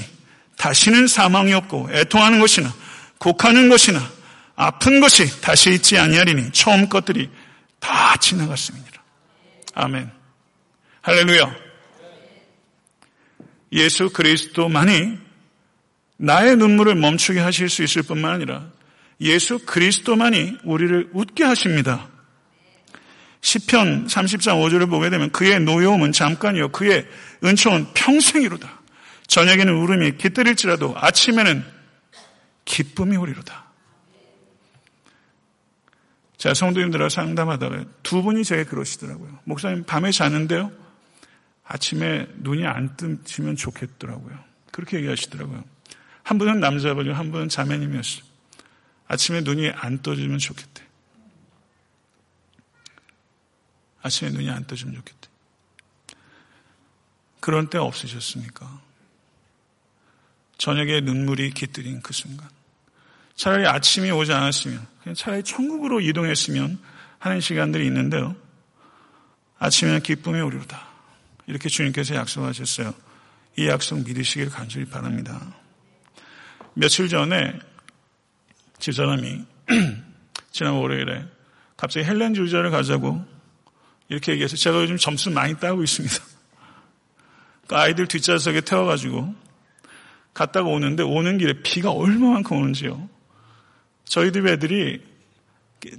다시는 0.57 1.07
사망이 1.07 1.53
없고 1.53 1.89
애통하는 1.91 2.39
것이나 2.39 2.73
곡하는 3.17 3.69
것이나 3.69 4.18
아픈 4.61 4.99
것이 4.99 5.39
다시 5.39 5.71
있지 5.71 5.97
아니하리니 5.97 6.51
처음 6.51 6.89
것들이 6.89 7.29
다 7.79 8.17
지나갔습니다. 8.17 9.01
아멘. 9.73 10.11
할렐루야. 11.01 11.55
예수 13.71 14.09
그리스도만이 14.09 15.17
나의 16.17 16.57
눈물을 16.57 16.95
멈추게 16.95 17.39
하실 17.39 17.69
수 17.69 17.83
있을 17.83 18.03
뿐만 18.03 18.33
아니라 18.33 18.67
예수 19.21 19.59
그리스도만이 19.59 20.57
우리를 20.65 21.11
웃게 21.13 21.45
하십니다. 21.45 22.09
시편 23.39 24.07
30장 24.07 24.61
5절을 24.61 24.89
보게 24.89 25.09
되면 25.09 25.31
그의 25.31 25.61
노여움은 25.61 26.11
잠깐이요 26.11 26.73
그의 26.73 27.07
은총은 27.45 27.93
평생이로다. 27.93 28.81
저녁에는 29.27 29.73
울음이 29.73 30.17
깃들일지라도 30.17 30.95
아침에는 30.97 31.63
기쁨이 32.65 33.15
오리로다. 33.15 33.68
자, 36.39 36.53
성도님들하고 36.53 37.09
상담하다가 37.09 37.83
두 38.01 38.23
분이 38.23 38.45
제게 38.45 38.63
그러시더라고요. 38.63 39.39
목사님 39.43 39.83
밤에 39.83 40.09
자는데요. 40.09 40.71
아침에 41.65 42.27
눈이 42.37 42.65
안 42.65 42.95
뜨시면 42.95 43.57
좋겠더라고요. 43.57 44.39
그렇게 44.71 44.97
얘기하시더라고요. 44.97 45.65
한 46.23 46.37
분은 46.37 46.61
남자분이고 46.61 47.13
한 47.13 47.33
분은 47.33 47.49
자매님이었어요. 47.49 48.23
아침에 49.09 49.41
눈이 49.41 49.69
안 49.71 50.01
떠지면 50.01 50.39
좋겠대. 50.39 50.81
아침에 54.01 54.29
눈이 54.29 54.49
안 54.49 54.65
떠지면 54.65 54.95
좋겠대. 54.95 55.27
그런 57.41 57.69
때 57.69 57.77
없으셨습니까? 57.77 58.81
저녁에 60.57 61.01
눈물이 61.01 61.51
깃들인 61.51 62.01
그 62.01 62.13
순간. 62.13 62.49
차라리 63.35 63.67
아침이 63.67 64.09
오지 64.11 64.31
않았으면, 64.31 64.87
차라리 65.15 65.43
천국으로 65.43 66.01
이동했으면 66.01 66.79
하는 67.19 67.41
시간들이 67.41 67.85
있는데요. 67.85 68.35
아침에는 69.59 70.01
기쁨이 70.01 70.39
오리로다. 70.41 70.87
이렇게 71.47 71.69
주님께서 71.69 72.15
약속하셨어요. 72.15 72.93
이 73.57 73.67
약속 73.67 74.03
믿으시길 74.05 74.49
간절히 74.49 74.85
바랍니다. 74.85 75.53
며칠 76.73 77.09
전에 77.09 77.59
집사람이 78.79 79.45
지난 80.51 80.73
월요일에 80.73 81.25
갑자기 81.75 82.05
헬렌 82.05 82.33
주자를 82.33 82.71
가자고 82.71 83.25
이렇게 84.07 84.31
얘기해서 84.31 84.55
제가 84.55 84.81
요즘 84.81 84.97
점수 84.97 85.29
많이 85.29 85.55
따고 85.55 85.83
있습니다. 85.83 86.15
그 87.67 87.75
아이들 87.75 88.07
뒷좌석에 88.07 88.61
태워가지고 88.61 89.35
갔다가 90.33 90.69
오는데 90.69 91.03
오는 91.03 91.37
길에 91.37 91.61
비가 91.61 91.91
얼마만큼 91.91 92.57
오는지요. 92.57 93.09
저희 94.09 94.31
집 94.31 94.47
애들이 94.47 95.01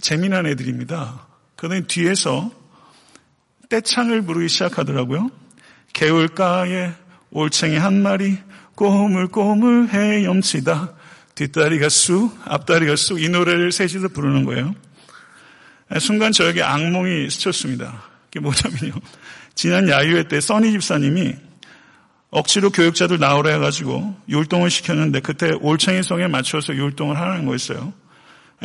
재미난 0.01 0.45
애들입니다. 0.45 1.29
그러더니 1.55 1.87
뒤에서 1.87 2.51
떼창을 3.69 4.23
부르기 4.23 4.49
시작하더라고요. 4.49 5.31
개울가에 5.93 6.93
올챙이 7.31 7.77
한 7.77 8.03
마리 8.03 8.37
꼬물꼬물 8.75 9.89
헤엄치다. 9.91 10.93
뒷다리가 11.37 11.89
쑥, 11.89 12.37
앞다리가 12.45 12.97
쑥 12.97 13.21
이 13.21 13.29
노래를 13.29 13.71
셋이서 13.71 14.09
부르는 14.09 14.45
거예요. 14.45 14.75
순간 16.01 16.33
저에게 16.33 16.63
악몽이 16.63 17.31
스쳤습니다. 17.31 18.03
그게 18.25 18.41
뭐냐면요. 18.41 18.95
지난 19.55 19.89
야유회 19.89 20.25
때 20.25 20.41
써니 20.41 20.73
집사님이 20.73 21.37
억지로 22.31 22.71
교육자들 22.71 23.19
나오라 23.19 23.53
해가지고 23.53 24.17
율동을 24.29 24.71
시켰는데 24.71 25.21
그때 25.21 25.53
올챙이성에 25.61 26.27
맞춰서 26.27 26.75
율동을 26.75 27.17
하는 27.17 27.47
거였어요. 27.47 28.00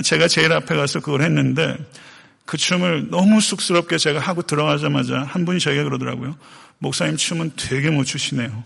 제가 0.04 0.28
제일 0.28 0.52
앞에 0.52 0.76
가서 0.76 1.00
그걸 1.00 1.22
했는데 1.22 1.78
그 2.46 2.58
춤을 2.58 3.10
너무 3.10 3.42
쑥스럽게 3.42 3.98
제가 3.98 4.20
하고 4.20 4.42
들어가자마자 4.42 5.22
한 5.22 5.46
분이 5.46 5.60
저에게 5.60 5.84
그러더라고요. 5.84 6.38
목사님 6.80 7.18
춤은 7.18 7.54
되게 7.56 7.90
못 7.90 8.04
추시네요. 8.04 8.64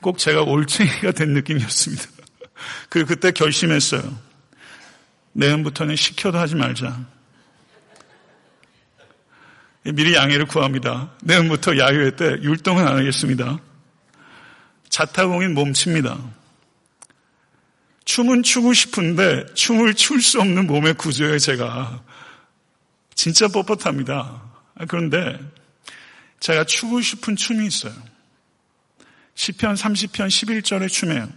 꼭 0.00 0.18
제가 0.18 0.42
올챙이가 0.42 1.12
된 1.12 1.32
느낌이었습니다. 1.32 2.04
그리고 2.88 3.08
그때 3.08 3.32
결심했어요. 3.32 4.02
내년부터는 5.32 5.96
시켜도 5.96 6.38
하지 6.38 6.54
말자. 6.54 6.98
미리 9.84 10.14
양해를 10.14 10.46
구합니다. 10.46 11.10
내일부터 11.22 11.78
야유회 11.78 12.16
때 12.16 12.24
율동은 12.42 12.86
안 12.86 12.98
하겠습니다. 12.98 13.58
자타공인 14.88 15.54
몸칩니다. 15.54 16.18
춤은 18.08 18.42
추고 18.42 18.72
싶은데 18.72 19.44
춤을 19.52 19.92
출 19.92 20.22
수 20.22 20.40
없는 20.40 20.66
몸의 20.66 20.94
구조예요, 20.94 21.38
제가. 21.38 22.02
진짜 23.14 23.48
뻣뻣합니다. 23.48 24.40
그런데 24.88 25.38
제가 26.40 26.64
추고 26.64 27.02
싶은 27.02 27.36
춤이 27.36 27.66
있어요. 27.66 27.92
10편 29.34 29.76
30편 29.76 30.28
11절의 30.28 30.88
춤이에요. 30.88 31.28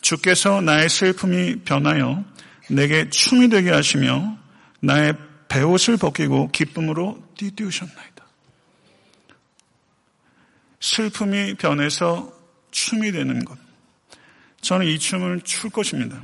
주께서 0.00 0.62
나의 0.62 0.88
슬픔이 0.88 1.56
변하여 1.56 2.24
내게 2.70 3.10
춤이 3.10 3.50
되게 3.50 3.70
하시며 3.70 4.38
나의 4.80 5.12
배옷을 5.48 5.98
벗기고 5.98 6.52
기쁨으로 6.52 7.22
띠띠우셨나이다. 7.36 8.24
슬픔이 10.80 11.54
변해서 11.54 12.32
춤이 12.70 13.12
되는 13.12 13.44
것. 13.44 13.65
저는 14.66 14.86
이 14.86 14.98
춤을 14.98 15.42
출 15.42 15.70
것입니다. 15.70 16.20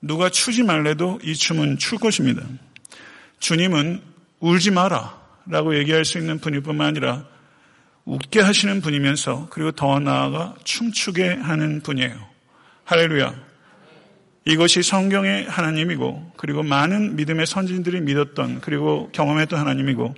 누가 0.00 0.30
추지 0.30 0.64
말래도 0.64 1.20
이 1.22 1.32
춤은 1.32 1.78
출 1.78 1.98
것입니다. 1.98 2.42
주님은 3.38 4.02
울지 4.40 4.72
마라 4.72 5.16
라고 5.46 5.78
얘기할 5.78 6.04
수 6.04 6.18
있는 6.18 6.40
분일 6.40 6.62
뿐만 6.62 6.88
아니라 6.88 7.24
웃게 8.04 8.40
하시는 8.40 8.80
분이면서 8.80 9.46
그리고 9.50 9.70
더 9.70 10.00
나아가 10.00 10.56
춤추게 10.64 11.34
하는 11.34 11.82
분이에요. 11.82 12.18
할렐루야. 12.82 13.32
이것이 14.46 14.82
성경의 14.82 15.44
하나님이고 15.44 16.32
그리고 16.36 16.64
많은 16.64 17.14
믿음의 17.14 17.46
선진들이 17.46 18.00
믿었던 18.00 18.60
그리고 18.60 19.08
경험했던 19.12 19.56
하나님이고 19.56 20.16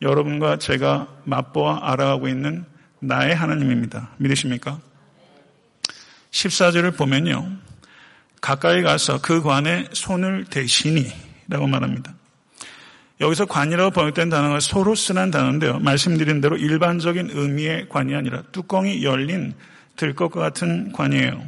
여러분과 0.00 0.56
제가 0.56 1.08
맛보아 1.24 1.92
알아가고 1.92 2.28
있는 2.28 2.64
나의 3.00 3.34
하나님입니다. 3.34 4.14
믿으십니까? 4.16 4.80
14절을 6.36 6.96
보면요. 6.96 7.50
가까이 8.40 8.82
가서 8.82 9.20
그 9.22 9.42
관에 9.42 9.86
손을 9.92 10.44
대시니 10.44 11.06
라고 11.48 11.66
말합니다. 11.66 12.14
여기서 13.20 13.46
관이라고 13.46 13.92
번역된 13.92 14.28
단어가 14.28 14.60
소로스란 14.60 15.30
단어인데요. 15.30 15.78
말씀드린 15.78 16.42
대로 16.42 16.56
일반적인 16.56 17.30
의미의 17.32 17.88
관이 17.88 18.14
아니라 18.14 18.42
뚜껑이 18.52 19.02
열린 19.02 19.54
들것과 19.96 20.38
같은 20.38 20.92
관이에요. 20.92 21.42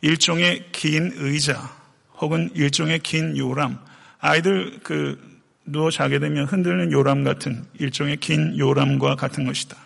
일종의 0.00 0.68
긴 0.72 1.12
의자 1.16 1.70
혹은 2.18 2.50
일종의 2.54 3.00
긴 3.00 3.36
요람 3.36 3.78
아이들 4.18 4.78
그 4.82 5.20
누워 5.66 5.90
자게 5.90 6.18
되면 6.18 6.46
흔들는 6.46 6.92
요람 6.92 7.24
같은 7.24 7.66
일종의 7.78 8.16
긴 8.18 8.56
요람과 8.56 9.16
같은 9.16 9.44
것이다. 9.44 9.76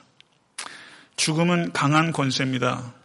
죽음은 1.16 1.72
강한 1.72 2.12
권세입니다. 2.12 2.99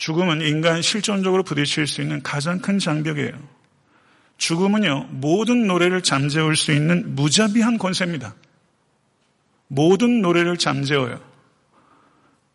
죽음은 0.00 0.40
인간 0.40 0.80
실존적으로 0.80 1.42
부딪힐 1.42 1.86
수 1.86 2.00
있는 2.00 2.22
가장 2.22 2.58
큰 2.60 2.78
장벽이에요. 2.78 3.32
죽음은요, 4.38 5.08
모든 5.10 5.66
노래를 5.66 6.00
잠재울 6.00 6.56
수 6.56 6.72
있는 6.72 7.14
무자비한 7.14 7.76
권세입니다. 7.76 8.34
모든 9.68 10.22
노래를 10.22 10.56
잠재워요. 10.56 11.20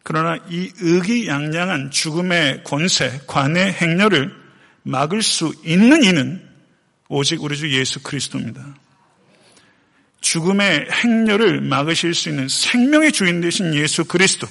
그러나 0.02 0.40
이 0.50 0.72
의기양양한 0.80 1.92
죽음의 1.92 2.64
권세, 2.64 3.22
관의 3.28 3.74
행렬을 3.74 4.34
막을 4.82 5.22
수 5.22 5.54
있는 5.64 6.04
이는 6.04 6.50
오직 7.10 7.44
우리 7.44 7.56
주 7.58 7.72
예수 7.72 8.02
그리스도입니다. 8.02 8.76
죽음의 10.22 10.88
행렬을 10.92 11.62
막으실 11.62 12.16
수 12.16 12.30
있는 12.30 12.48
생명의 12.48 13.12
주인 13.12 13.40
되신 13.40 13.76
예수 13.76 14.04
그리스도. 14.06 14.48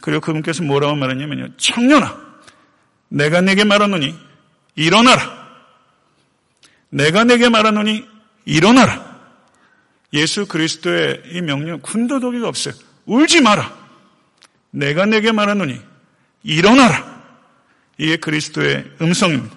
그리고 0.00 0.20
그분께서 0.20 0.62
뭐라고 0.62 0.94
말하냐면요. 0.96 1.56
청년아, 1.56 2.18
내가 3.08 3.40
내게 3.40 3.64
말하노니 3.64 4.14
일어나라. 4.76 5.40
내가 6.90 7.24
내게 7.24 7.48
말하노니 7.48 8.06
일어나라. 8.44 9.10
예수 10.12 10.46
그리스도의 10.46 11.22
이 11.32 11.40
명령 11.40 11.80
군더더기가 11.80 12.48
없어요. 12.48 12.74
울지 13.06 13.42
마라. 13.42 13.78
내가 14.70 15.06
내게 15.06 15.32
말하노니 15.32 15.80
일어나라. 16.42 17.20
이게 17.98 18.16
그리스도의 18.16 18.90
음성입니다. 19.00 19.56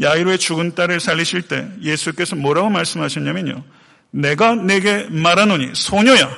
야이로의 0.00 0.38
죽은 0.38 0.74
딸을 0.74 0.98
살리실 0.98 1.42
때 1.42 1.68
예수께서 1.82 2.34
뭐라고 2.34 2.70
말씀하셨냐면요. 2.70 3.62
내가 4.12 4.54
내게 4.54 5.06
말하노니 5.10 5.72
소녀야 5.74 6.30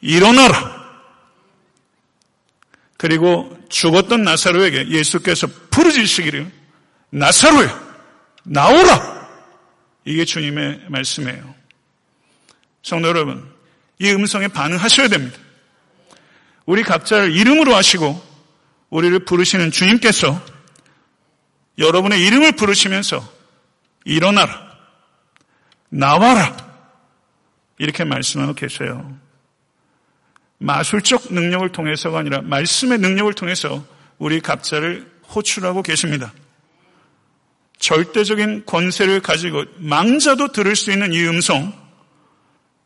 일어나라. 0.00 0.81
그리고 3.02 3.58
죽었던 3.68 4.22
나사로에게 4.22 4.90
예수께서 4.90 5.48
부르짖으시기를 5.72 6.48
나사로야 7.10 7.96
나오라. 8.44 9.28
이게 10.04 10.24
주님의 10.24 10.82
말씀이에요. 10.86 11.52
성도 12.84 13.08
여러분, 13.08 13.52
이 13.98 14.08
음성에 14.12 14.46
반응하셔야 14.46 15.08
됩니다. 15.08 15.36
우리 16.64 16.84
각자를 16.84 17.34
이름으로 17.34 17.74
하시고 17.74 18.24
우리를 18.90 19.18
부르시는 19.24 19.72
주님께서 19.72 20.40
여러분의 21.78 22.24
이름을 22.24 22.52
부르시면서 22.52 23.28
일어나라. 24.04 24.78
나와라. 25.88 26.56
이렇게 27.78 28.04
말씀하고 28.04 28.54
계세요. 28.54 29.18
마술적 30.62 31.32
능력을 31.32 31.68
통해서가 31.70 32.20
아니라 32.20 32.40
말씀의 32.42 32.98
능력을 32.98 33.32
통해서 33.34 33.84
우리 34.18 34.40
각자를 34.40 35.10
호출하고 35.34 35.82
계십니다. 35.82 36.32
절대적인 37.78 38.64
권세를 38.64 39.20
가지고 39.20 39.64
망자도 39.78 40.52
들을 40.52 40.76
수 40.76 40.92
있는 40.92 41.12
이 41.12 41.26
음성, 41.26 41.72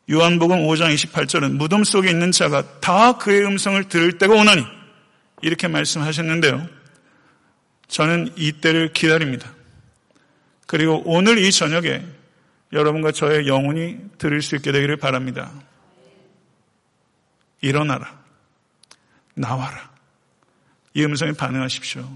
요한복음 0.09 0.65
5장 0.65 0.93
28절은 0.95 1.51
무덤 1.51 1.83
속에 1.83 2.09
있는 2.09 2.31
자가 2.31 2.79
다 2.79 3.17
그의 3.17 3.45
음성을 3.45 3.83
들을 3.89 4.17
때가 4.17 4.33
오나니 4.33 4.65
이렇게 5.41 5.67
말씀하셨는데요. 5.67 6.67
저는 7.87 8.33
이 8.37 8.53
때를 8.53 8.91
기다립니다. 8.93 9.53
그리고 10.65 11.03
오늘 11.05 11.37
이 11.37 11.51
저녁에 11.51 12.03
여러분과 12.73 13.11
저의 13.11 13.47
영혼이 13.47 13.97
들을 14.17 14.41
수 14.41 14.55
있게 14.55 14.71
되기를 14.71 14.97
바랍니다. 14.97 15.51
일어나라. 17.61 18.17
나와라. 19.33 19.89
이 20.93 21.03
음성에 21.03 21.33
반응하십시오. 21.33 22.07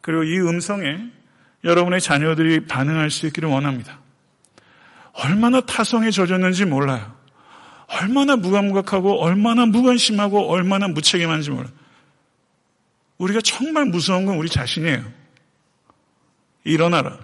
그리고 0.00 0.22
이 0.24 0.38
음성에 0.40 1.10
여러분의 1.64 2.00
자녀들이 2.00 2.66
반응할 2.66 3.10
수 3.10 3.26
있기를 3.26 3.48
원합니다. 3.48 3.98
얼마나 5.12 5.60
타성에 5.60 6.10
젖었는지 6.10 6.64
몰라요. 6.64 7.16
얼마나 7.88 8.36
무감각하고 8.36 9.22
얼마나 9.22 9.66
무관심하고 9.66 10.50
얼마나 10.50 10.88
무책임한지 10.88 11.50
몰라요. 11.50 11.72
우리가 13.18 13.40
정말 13.40 13.86
무서운 13.86 14.26
건 14.26 14.36
우리 14.36 14.48
자신이에요. 14.48 15.04
일어나라. 16.64 17.18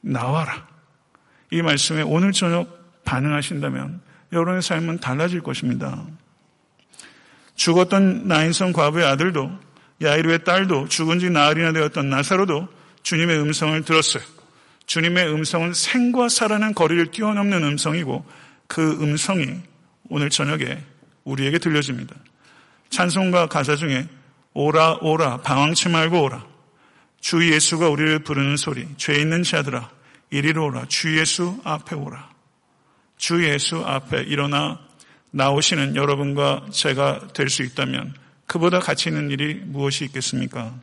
나와라. 0.00 0.66
이 1.50 1.62
말씀에 1.62 2.02
오늘 2.02 2.32
저녁 2.32 3.02
반응하신다면 3.04 4.00
여러분의 4.32 4.62
삶은 4.62 4.98
달라질 4.98 5.40
것입니다. 5.42 6.04
죽었던 7.54 8.28
나인성 8.28 8.72
과부의 8.72 9.06
아들도 9.06 9.50
야이루의 10.02 10.44
딸도 10.44 10.88
죽은 10.88 11.18
지 11.18 11.30
나흘이나 11.30 11.72
되었던 11.72 12.10
나사로도 12.10 12.68
주님의 13.02 13.40
음성을 13.40 13.82
들었어요. 13.82 14.22
주님의 14.86 15.32
음성은 15.32 15.72
생과 15.72 16.28
사라는 16.28 16.74
거리를 16.74 17.10
뛰어넘는 17.10 17.62
음성이고 17.64 18.24
그 18.66 18.92
음성이 19.02 19.60
오늘 20.08 20.30
저녁에 20.30 20.78
우리에게 21.24 21.58
들려집니다. 21.58 22.14
찬송가 22.90 23.46
가사 23.46 23.74
중에 23.76 24.06
오라 24.52 24.98
오라 25.02 25.38
방황치 25.38 25.88
말고 25.88 26.22
오라 26.22 26.46
주 27.20 27.52
예수가 27.52 27.88
우리를 27.88 28.20
부르는 28.20 28.56
소리 28.56 28.86
죄 28.96 29.20
있는 29.20 29.42
자들아 29.42 29.90
이리로 30.30 30.66
오라 30.66 30.86
주 30.88 31.18
예수 31.18 31.60
앞에 31.64 31.96
오라 31.96 32.35
주 33.16 33.44
예수 33.44 33.78
앞에 33.84 34.22
일어나 34.22 34.78
나오시는 35.30 35.96
여러분과 35.96 36.66
제가 36.70 37.28
될 37.34 37.48
수 37.48 37.62
있다면 37.62 38.14
그보다 38.46 38.78
가치 38.78 39.08
있는 39.08 39.30
일이 39.30 39.54
무엇이 39.54 40.04
있겠습니까? 40.04 40.74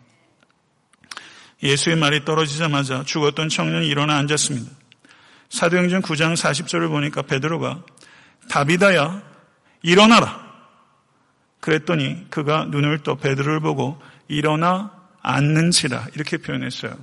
예수의 1.61 1.95
말이 1.95 2.25
떨어지자마자 2.25 3.03
죽었던 3.03 3.49
청년이 3.49 3.87
일어나 3.87 4.17
앉았습니다. 4.17 4.69
사도행전 5.49 6.01
9장 6.01 6.35
40절을 6.35 6.89
보니까 6.89 7.21
베드로가 7.21 7.83
다비다야 8.49 9.23
일어나라. 9.81 10.43
그랬더니 11.61 12.29
그가 12.29 12.65
눈을 12.65 13.03
떠 13.03 13.15
베드로를 13.15 13.61
보고 13.61 14.01
일어나 14.27 14.91
앉는지라 15.21 16.07
이렇게 16.15 16.37
표현했어요. 16.37 16.97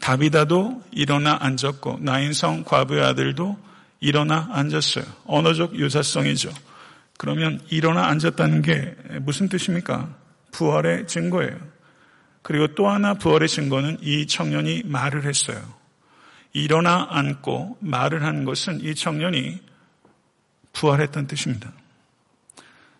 다비다도 0.00 0.82
일어나 0.92 1.38
앉았고 1.40 2.00
나인성 2.02 2.64
과부의 2.64 3.02
아들도 3.02 3.58
일어나 4.06 4.48
앉았어요. 4.52 5.04
언어적 5.26 5.74
유사성이죠. 5.74 6.52
그러면 7.18 7.60
일어나 7.70 8.06
앉았다는 8.06 8.62
게 8.62 8.94
무슨 9.22 9.48
뜻입니까? 9.48 10.14
부활의 10.52 11.08
증거예요. 11.08 11.58
그리고 12.42 12.68
또 12.76 12.88
하나 12.88 13.14
부활의 13.14 13.48
증거는 13.48 13.98
이 14.02 14.28
청년이 14.28 14.84
말을 14.84 15.24
했어요. 15.24 15.60
일어나 16.52 17.08
앉고 17.10 17.78
말을 17.80 18.22
한 18.22 18.44
것은 18.44 18.80
이 18.80 18.94
청년이 18.94 19.60
부활했던 20.72 21.26
뜻입니다. 21.26 21.72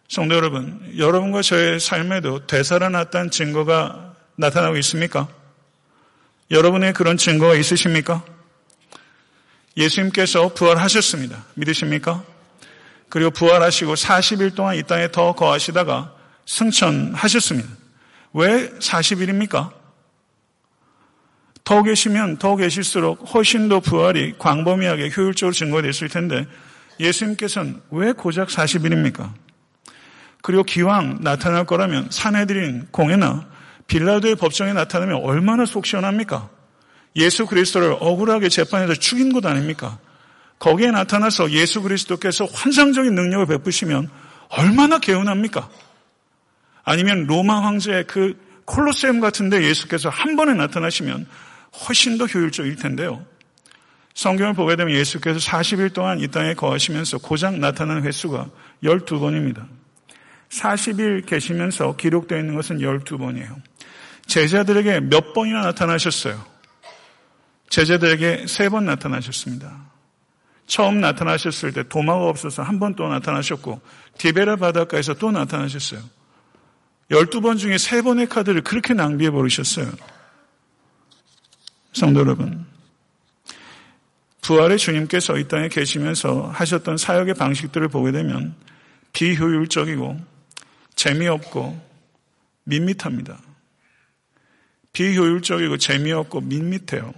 성도 0.09 0.35
여러분, 0.35 0.92
여러분과 0.99 1.42
저의 1.42 1.79
삶에도 1.79 2.49
되살아났다는 2.49 3.31
증거가 3.31 4.16
나타나고 4.35 4.77
있습니까? 4.79 5.29
여러분의 6.51 6.95
그런 6.95 7.16
증거가 7.16 7.55
있으십니까? 7.55 8.25
예수님께서 9.77 10.55
부활하셨습니다. 10.55 11.45
믿으십니까? 11.55 12.25
그리고 13.09 13.31
부활하시고 13.31 13.95
40일 13.95 14.55
동안 14.55 14.77
이 14.77 14.83
땅에 14.83 15.11
더 15.11 15.33
거하시다가 15.33 16.12
승천하셨습니다. 16.47 17.69
왜 18.33 18.71
40일입니까? 18.71 19.71
더 21.65 21.83
계시면 21.83 22.37
더 22.39 22.57
계실수록 22.57 23.35
훨씬 23.35 23.69
더 23.69 23.81
부활이 23.81 24.35
광범위하게 24.39 25.11
효율적으로 25.17 25.53
증거됐을 25.53 26.09
텐데 26.09 26.47
예수님께서는 27.01 27.83
왜 27.91 28.12
고작 28.12 28.49
40일입니까? 28.49 29.33
그리고 30.43 30.62
기왕 30.62 31.19
나타날 31.23 31.65
거라면 31.67 32.09
사내들인 32.11 32.89
공회나 32.93 33.49
빌라도의 33.89 34.37
법정에 34.37 34.73
나타나면 34.73 35.17
얼마나 35.25 35.67
속 35.67 35.87
시원합니까? 35.87 36.49
예수 37.17 37.47
그리스도를 37.47 37.97
억울하게 37.99 38.49
재판에서 38.49 38.95
죽인 38.95 39.33
것 39.33 39.45
아닙니까? 39.47 39.99
거기에 40.59 40.91
나타나서 40.91 41.51
예수 41.51 41.83
그리스도께서 41.83 42.45
환상적인 42.47 43.15
능력을 43.15 43.47
베푸시면 43.47 44.09
얼마나 44.49 44.99
개운합니까? 44.99 45.69
아니면 46.85 47.27
로마 47.27 47.63
황제의 47.65 48.05
그 48.07 48.39
콜로세움 48.65 49.21
같은데 49.21 49.63
예수께서 49.65 50.09
한 50.09 50.37
번에 50.37 50.55
나타나시면 50.55 51.27
훨씬 51.87 52.19
더 52.19 52.27
효율적일 52.27 52.77
텐데요. 52.77 53.25
성경을 54.15 54.55
보게 54.55 54.77
되면 54.77 54.95
예수께서 54.95 55.39
40일 55.39 55.93
동안 55.93 56.21
이 56.21 56.29
땅에 56.29 56.55
거하시면서 56.55 57.19
고작 57.19 57.59
나타나는 57.59 58.03
횟수가 58.03 58.47
12번입니다. 58.83 59.67
40일 60.49 61.27
계시면서 61.27 61.97
기록되어 61.97 62.39
있는 62.39 62.55
것은 62.55 62.79
12번이에요. 62.79 63.57
제자들에게 64.27 65.01
몇 65.01 65.35
번이나 65.35 65.63
나타나셨어요? 65.63 66.56
제자들에게 67.69 68.47
세 68.47 68.69
번 68.69 68.85
나타나셨습니다. 68.87 69.87
처음 70.67 71.01
나타나셨을 71.01 71.73
때 71.73 71.83
도마가 71.89 72.29
없어서 72.29 72.63
한 72.63 72.79
번 72.79 72.95
또 72.97 73.09
나타나셨고 73.09 73.81
디베라 74.19 74.57
바닷가에서 74.57 75.15
또 75.15 75.31
나타나셨어요. 75.31 76.01
12번 77.11 77.59
중에 77.59 77.79
세 77.79 78.03
번의 78.03 78.29
카드를 78.29 78.63
그렇게 78.63 78.93
낭비해 78.95 79.31
버리셨어요. 79.31 79.91
성도 81.93 82.21
여러분, 82.21 82.67
부활의 84.43 84.79
주님께서 84.79 85.39
이 85.39 85.49
땅에 85.49 85.69
계시면서 85.69 86.51
하셨던 86.53 86.97
사역의 86.97 87.35
방식들을 87.35 87.89
보게 87.89 88.12
되면 88.12 88.55
비효율적이고 89.12 90.21
재미없고 90.95 91.81
밋밋합니다. 92.64 93.39
비효율적이고 94.93 95.79
재미없고 95.79 96.41
밋밋해요. 96.43 97.14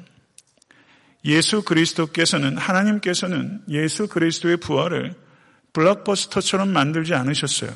예수 1.24 1.62
그리스도께서는 1.62 2.56
하나님께서는 2.56 3.62
예수 3.68 4.08
그리스도의 4.08 4.58
부활을 4.58 5.14
블록버스터처럼 5.72 6.70
만들지 6.70 7.14
않으셨어요. 7.14 7.70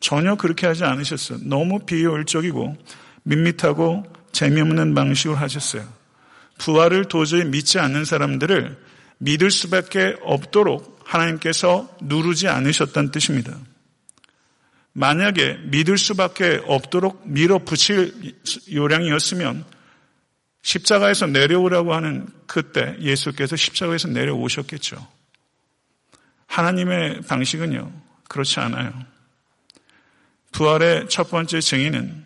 전혀 0.00 0.36
그렇게 0.36 0.66
하지 0.66 0.84
않으셨어요. 0.84 1.40
너무 1.42 1.80
비효율적이고 1.80 2.76
밋밋하고 3.24 4.04
재미없는 4.32 4.94
방식으로 4.94 5.36
하셨어요. 5.36 5.86
부활을 6.58 7.06
도저히 7.06 7.44
믿지 7.44 7.78
않는 7.78 8.04
사람들을 8.04 8.76
믿을 9.18 9.50
수밖에 9.50 10.16
없도록 10.22 11.00
하나님께서 11.04 11.88
누르지 12.00 12.48
않으셨다는 12.48 13.10
뜻입니다. 13.10 13.56
만약에 14.92 15.58
믿을 15.64 15.96
수밖에 15.98 16.60
없도록 16.66 17.22
밀어붙일 17.24 18.34
요량이었으면 18.72 19.64
십자가에서 20.68 21.26
내려오라고 21.26 21.94
하는 21.94 22.28
그때 22.46 22.94
예수께서 23.00 23.56
십자가에서 23.56 24.08
내려오셨겠죠. 24.08 24.98
하나님의 26.46 27.22
방식은요, 27.22 27.90
그렇지 28.28 28.60
않아요. 28.60 28.92
부활의 30.52 31.08
첫 31.08 31.30
번째 31.30 31.62
증인은 31.62 32.22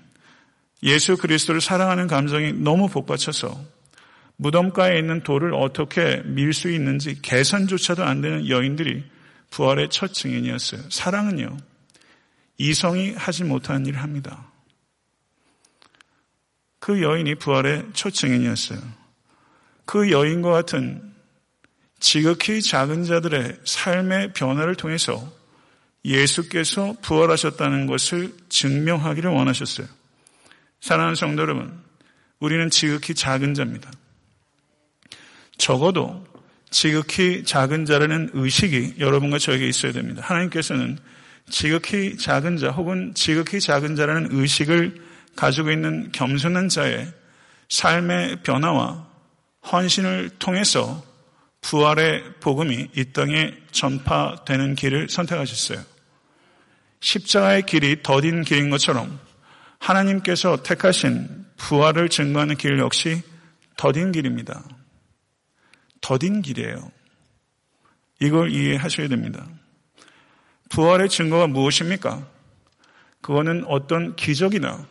예수 0.83 1.17
그리스도를 1.17 1.61
사랑하는 1.61 2.09
감정이 2.09 2.55
너무 2.55 2.89
복받쳐서 2.89 3.65
무덤가에 4.37 4.99
있는 4.99 5.23
돌을 5.23 5.55
어떻게 5.55 6.23
밀 6.25 6.53
수 6.53 6.69
있는지 6.69 7.23
계산조차도 7.23 8.03
안 8.03 8.23
되는 8.23 8.49
여인들이 8.49 9.05
부활의 9.51 9.89
첫 9.91 10.13
증인이었어요. 10.13 10.91
사랑은요, 10.91 11.59
이성이 12.59 13.13
하지 13.13 13.45
못하는 13.45 13.87
일을 13.87 14.03
합니다. 14.03 14.52
그 16.83 17.01
여인이 17.01 17.37
부활의 17.37 17.91
첫 17.95 18.13
증인이었어요. 18.13 18.81
그 19.85 20.11
여인과 20.11 20.51
같은 20.51 21.01
지극히 22.01 22.61
작은 22.61 23.05
자들의 23.05 23.61
삶의 23.65 24.33
변화를 24.33 24.75
통해서 24.75 25.33
예수께서 26.05 26.97
부활하셨다는 27.01 27.87
것을 27.87 28.33
증명하기를 28.49 29.31
원하셨어요. 29.31 29.87
사랑하는 30.81 31.15
성도 31.15 31.43
여러분, 31.43 31.73
우리는 32.41 32.69
지극히 32.69 33.15
작은 33.15 33.55
자입니다. 33.55 33.89
적어도 35.59 36.27
지극히 36.71 37.45
작은 37.45 37.85
자라는 37.85 38.31
의식이 38.33 38.95
여러분과 38.99 39.39
저에게 39.39 39.69
있어야 39.69 39.93
됩니다. 39.93 40.21
하나님께서는 40.25 40.99
지극히 41.49 42.17
작은 42.17 42.57
자 42.57 42.71
혹은 42.71 43.15
지극히 43.15 43.61
작은 43.61 43.95
자라는 43.95 44.31
의식을 44.33 45.12
가지고 45.37 45.71
있는 45.71 46.11
겸손한 46.13 46.69
자의 46.69 47.13
삶의 47.69 48.43
변화와 48.43 49.07
헌신을 49.71 50.31
통해서 50.39 51.03
부활의 51.63 52.35
복음이 52.41 52.89
이 52.97 53.05
땅에 53.13 53.55
전파되는 53.71 54.75
길을 54.75 55.09
선택하셨어요. 55.09 55.83
십자가의 57.01 57.63
길이 57.67 58.03
더딘 58.03 58.43
길인 58.43 58.71
것처럼 58.71 59.19
하나님께서 59.79 60.63
택하신 60.63 61.47
부활을 61.57 62.09
증거하는 62.09 62.57
길 62.57 62.79
역시 62.79 63.23
더딘 63.77 64.13
길입니다. 64.13 64.63
더딘 66.01 66.43
길이에요. 66.43 66.91
이걸 68.21 68.53
이해하셔야 68.53 69.09
됩니다. 69.09 69.47
부활의 70.69 71.09
증거가 71.09 71.47
무엇입니까? 71.47 72.27
그거는 73.21 73.65
어떤 73.67 74.17
기적이나 74.17 74.87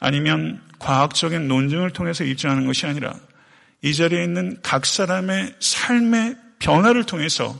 아니면 0.00 0.60
과학적인 0.78 1.48
논증을 1.48 1.90
통해서 1.90 2.24
입증하는 2.24 2.66
것이 2.66 2.86
아니라 2.86 3.14
이 3.82 3.94
자리에 3.94 4.22
있는 4.22 4.58
각 4.62 4.86
사람의 4.86 5.54
삶의 5.60 6.36
변화를 6.58 7.04
통해서 7.04 7.58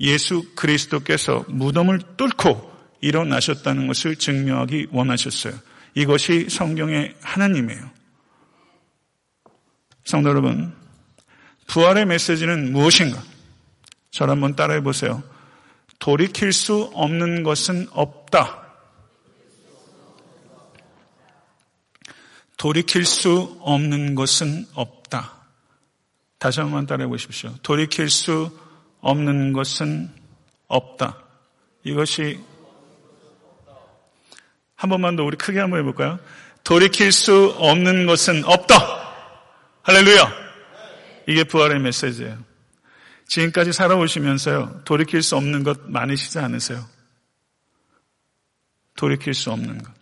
예수 0.00 0.54
그리스도께서 0.54 1.44
무덤을 1.48 2.00
뚫고 2.16 2.68
일어나셨다는 3.00 3.86
것을 3.86 4.16
증명하기 4.16 4.88
원하셨어요. 4.90 5.54
이것이 5.94 6.48
성경의 6.48 7.14
하나님이에요. 7.22 7.90
성도 10.04 10.30
여러분, 10.30 10.72
부활의 11.66 12.06
메시지는 12.06 12.72
무엇인가? 12.72 13.22
저를 14.10 14.32
한번 14.32 14.56
따라해 14.56 14.80
보세요. 14.80 15.22
돌이킬 15.98 16.52
수 16.52 16.90
없는 16.94 17.42
것은 17.42 17.88
없다. 17.90 18.67
돌이킬 22.58 23.06
수 23.06 23.56
없는 23.62 24.14
것은 24.14 24.66
없다. 24.74 25.32
다시 26.38 26.60
한번 26.60 26.86
따라해 26.86 27.08
보십시오. 27.08 27.54
돌이킬 27.62 28.10
수 28.10 28.50
없는 29.00 29.52
것은 29.52 30.10
없다. 30.66 31.16
이것이 31.84 32.38
한 34.74 34.90
번만 34.90 35.16
더 35.16 35.24
우리 35.24 35.36
크게 35.36 35.58
한번 35.58 35.80
해볼까요? 35.80 36.18
돌이킬 36.64 37.12
수 37.12 37.54
없는 37.58 38.06
것은 38.06 38.44
없다. 38.44 38.76
할렐루야. 39.82 40.32
이게 41.26 41.44
부활의 41.44 41.80
메시지예요. 41.80 42.38
지금까지 43.26 43.72
살아오시면서요, 43.72 44.82
돌이킬 44.84 45.22
수 45.22 45.36
없는 45.36 45.62
것 45.62 45.88
많으시지 45.88 46.38
않으세요? 46.38 46.84
돌이킬 48.96 49.34
수 49.34 49.52
없는 49.52 49.82
것. 49.82 49.97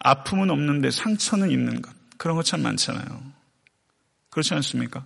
아픔은 0.00 0.50
없는데 0.50 0.90
상처는 0.90 1.50
있는 1.50 1.80
것. 1.82 1.92
그런 2.16 2.36
것 2.36 2.42
참 2.42 2.62
많잖아요. 2.62 3.22
그렇지 4.30 4.54
않습니까? 4.54 5.04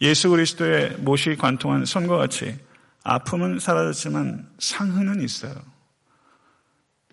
예수 0.00 0.30
그리스도의 0.30 0.96
못이 0.98 1.36
관통한 1.36 1.84
손과 1.84 2.16
같이 2.16 2.58
아픔은 3.04 3.58
사라졌지만 3.58 4.48
상흔은 4.58 5.22
있어요. 5.22 5.54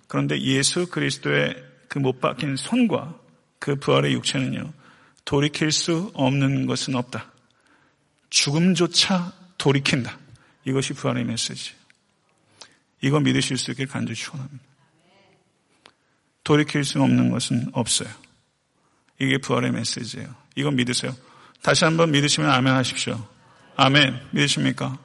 그런데 0.07 0.39
예수 0.41 0.87
그리스도의 0.89 1.69
그 1.87 1.99
못 1.99 2.21
박힌 2.21 2.55
손과 2.55 3.19
그 3.57 3.75
부활의 3.75 4.13
육체는요, 4.13 4.71
돌이킬 5.25 5.71
수 5.71 6.11
없는 6.13 6.67
것은 6.67 6.95
없다. 6.95 7.31
죽음조차 8.29 9.33
돌이킨다. 9.57 10.17
이것이 10.65 10.93
부활의 10.93 11.25
메시지. 11.25 11.73
이거 13.01 13.19
믿으실 13.19 13.57
수 13.57 13.71
있길 13.71 13.87
간절히 13.87 14.15
축원합니다. 14.15 14.63
돌이킬 16.43 16.83
수 16.83 17.01
없는 17.01 17.29
것은 17.31 17.69
없어요. 17.73 18.09
이게 19.19 19.37
부활의 19.37 19.71
메시지예요. 19.71 20.27
이거 20.55 20.71
믿으세요. 20.71 21.15
다시 21.61 21.83
한번 21.83 22.11
믿으시면 22.11 22.49
아멘 22.49 22.73
하십시오. 22.73 23.23
아멘. 23.75 24.19
믿으십니까? 24.31 24.97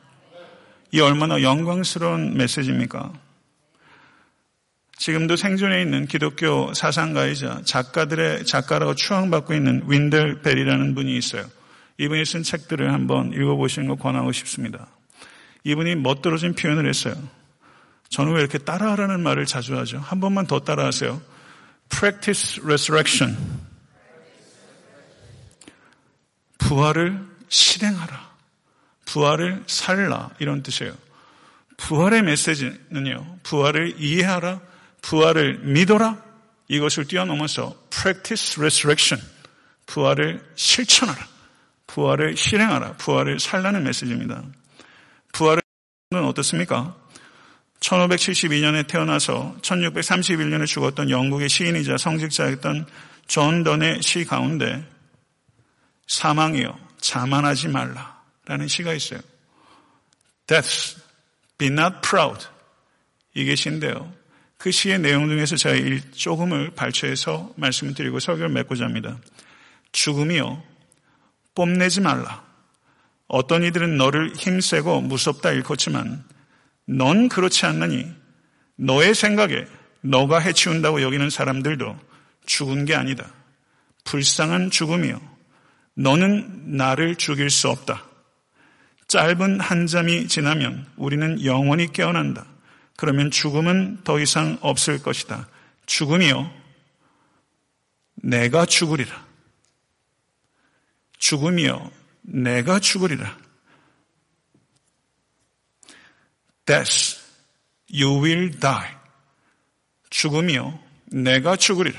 이 0.93 1.01
얼마나 1.01 1.43
영광스러운 1.43 2.37
메시지입니까? 2.37 3.13
지금도 4.97 5.37
생존해 5.37 5.83
있는 5.83 6.07
기독교 6.07 6.73
사상가이자 6.73 7.63
작가들의 7.65 8.47
작가라고 8.47 8.95
추앙받고 8.95 9.55
있는 9.55 9.83
윈델 9.89 10.43
벨이라는 10.43 10.95
분이 10.95 11.17
있어요. 11.17 11.45
이분이 11.99 12.25
쓴 12.25 12.43
책들을 12.43 12.93
한번 12.93 13.33
읽어보시는 13.33 13.89
거 13.89 13.97
권하고 13.97 14.33
싶습니다. 14.33 14.87
이분이 15.65 15.97
멋들어진 15.97 16.55
표현을 16.55 16.89
했어요. 16.89 17.15
저는 18.09 18.33
왜 18.33 18.41
이렇게 18.41 18.59
따라하라는 18.59 19.23
말을 19.23 19.47
자주 19.47 19.77
하죠? 19.79 19.99
한 19.99 20.21
번만 20.21 20.47
더 20.47 20.61
따라하세요. 20.61 21.21
Practice 21.89 22.63
resurrection. 22.65 23.37
부활을 26.59 27.21
실행하라. 27.49 28.35
부활을 29.07 29.65
살라. 29.67 30.31
이런 30.39 30.63
뜻이에요. 30.63 30.97
부활의 31.77 32.23
메시지는요, 32.23 33.39
부활을 33.43 34.01
이해하라, 34.01 34.61
부활을 35.03 35.59
믿어라, 35.59 36.23
이것을 36.69 37.07
뛰어넘어서 37.07 37.77
practice 37.91 38.59
resurrection. 38.59 39.23
부활을 39.87 40.43
실천하라. 40.55 41.29
부활을 41.87 42.37
실행하라. 42.37 42.95
부활을 42.95 43.39
살라는 43.39 43.85
메시지입니다. 43.85 44.43
부활은 45.33 45.61
어떻습니까? 46.11 46.97
1572년에 47.85 48.87
태어나서 48.87 49.57
1631년에 49.61 50.67
죽었던 50.67 51.11
영국의 51.11 51.49
시인이자 51.49 51.99
성직자였던 51.99 52.87
존 53.27 53.63
던의 53.63 54.03
시 54.03 54.25
가운데 54.25 54.87
사망이여 56.07 56.79
자만하지 57.01 57.69
말라라는 57.69 58.69
시가 58.69 58.95
있어요. 58.95 59.21
Death, 60.47 60.97
be 61.59 61.69
not 61.69 61.97
proud. 62.07 62.47
이게 63.35 63.55
시인데요. 63.55 64.13
그 64.57 64.71
시의 64.71 64.99
내용 64.99 65.29
중에서 65.29 65.57
제가 65.57 66.01
조금을 66.15 66.71
발췌해서 66.71 67.53
말씀을 67.57 67.95
드리고 67.95 68.19
설교를 68.19 68.49
맺고자 68.51 68.85
합니다. 68.85 69.19
죽음이여 69.93 70.63
뽐내지 71.55 72.01
말라. 72.01 72.45
어떤 73.27 73.63
이들은 73.63 73.97
너를 73.97 74.35
힘세고 74.37 75.03
무섭다 75.03 75.51
일컫지만 75.51 76.25
넌 76.87 77.29
그렇지 77.29 77.67
않느니 77.67 78.11
너의 78.77 79.15
생각에 79.15 79.67
너가 80.03 80.39
해치운다고 80.39 81.03
여기는 81.03 81.31
사람들도 81.31 81.99
죽은 82.47 82.85
게 82.85 82.95
아니다. 82.95 83.33
불쌍한 84.05 84.71
죽음이요. 84.71 85.21
너는 85.95 86.77
나를 86.77 87.17
죽일 87.17 87.51
수 87.51 87.69
없다. 87.71 88.05
짧은 89.09 89.61
한 89.61 89.87
잠이 89.87 90.29
지나면 90.29 90.87
우리는 90.97 91.45
영원히 91.45 91.93
깨어난다. 91.93 92.47
그러면 92.97 93.31
죽음은 93.31 94.01
더 94.05 94.21
이상 94.21 94.59
없을 94.61 95.03
것이다. 95.03 95.49
죽음이요. 95.87 96.51
내가 98.17 98.67
죽으리라. 98.67 99.25
죽음이여 101.19 101.91
내가 102.23 102.79
죽으리라. 102.81 103.44
Death, 106.67 107.21
you 107.93 108.23
will 108.23 108.51
die. 108.59 108.91
죽음이여 110.11 110.81
내가 111.07 111.57
죽으리라. 111.57 111.99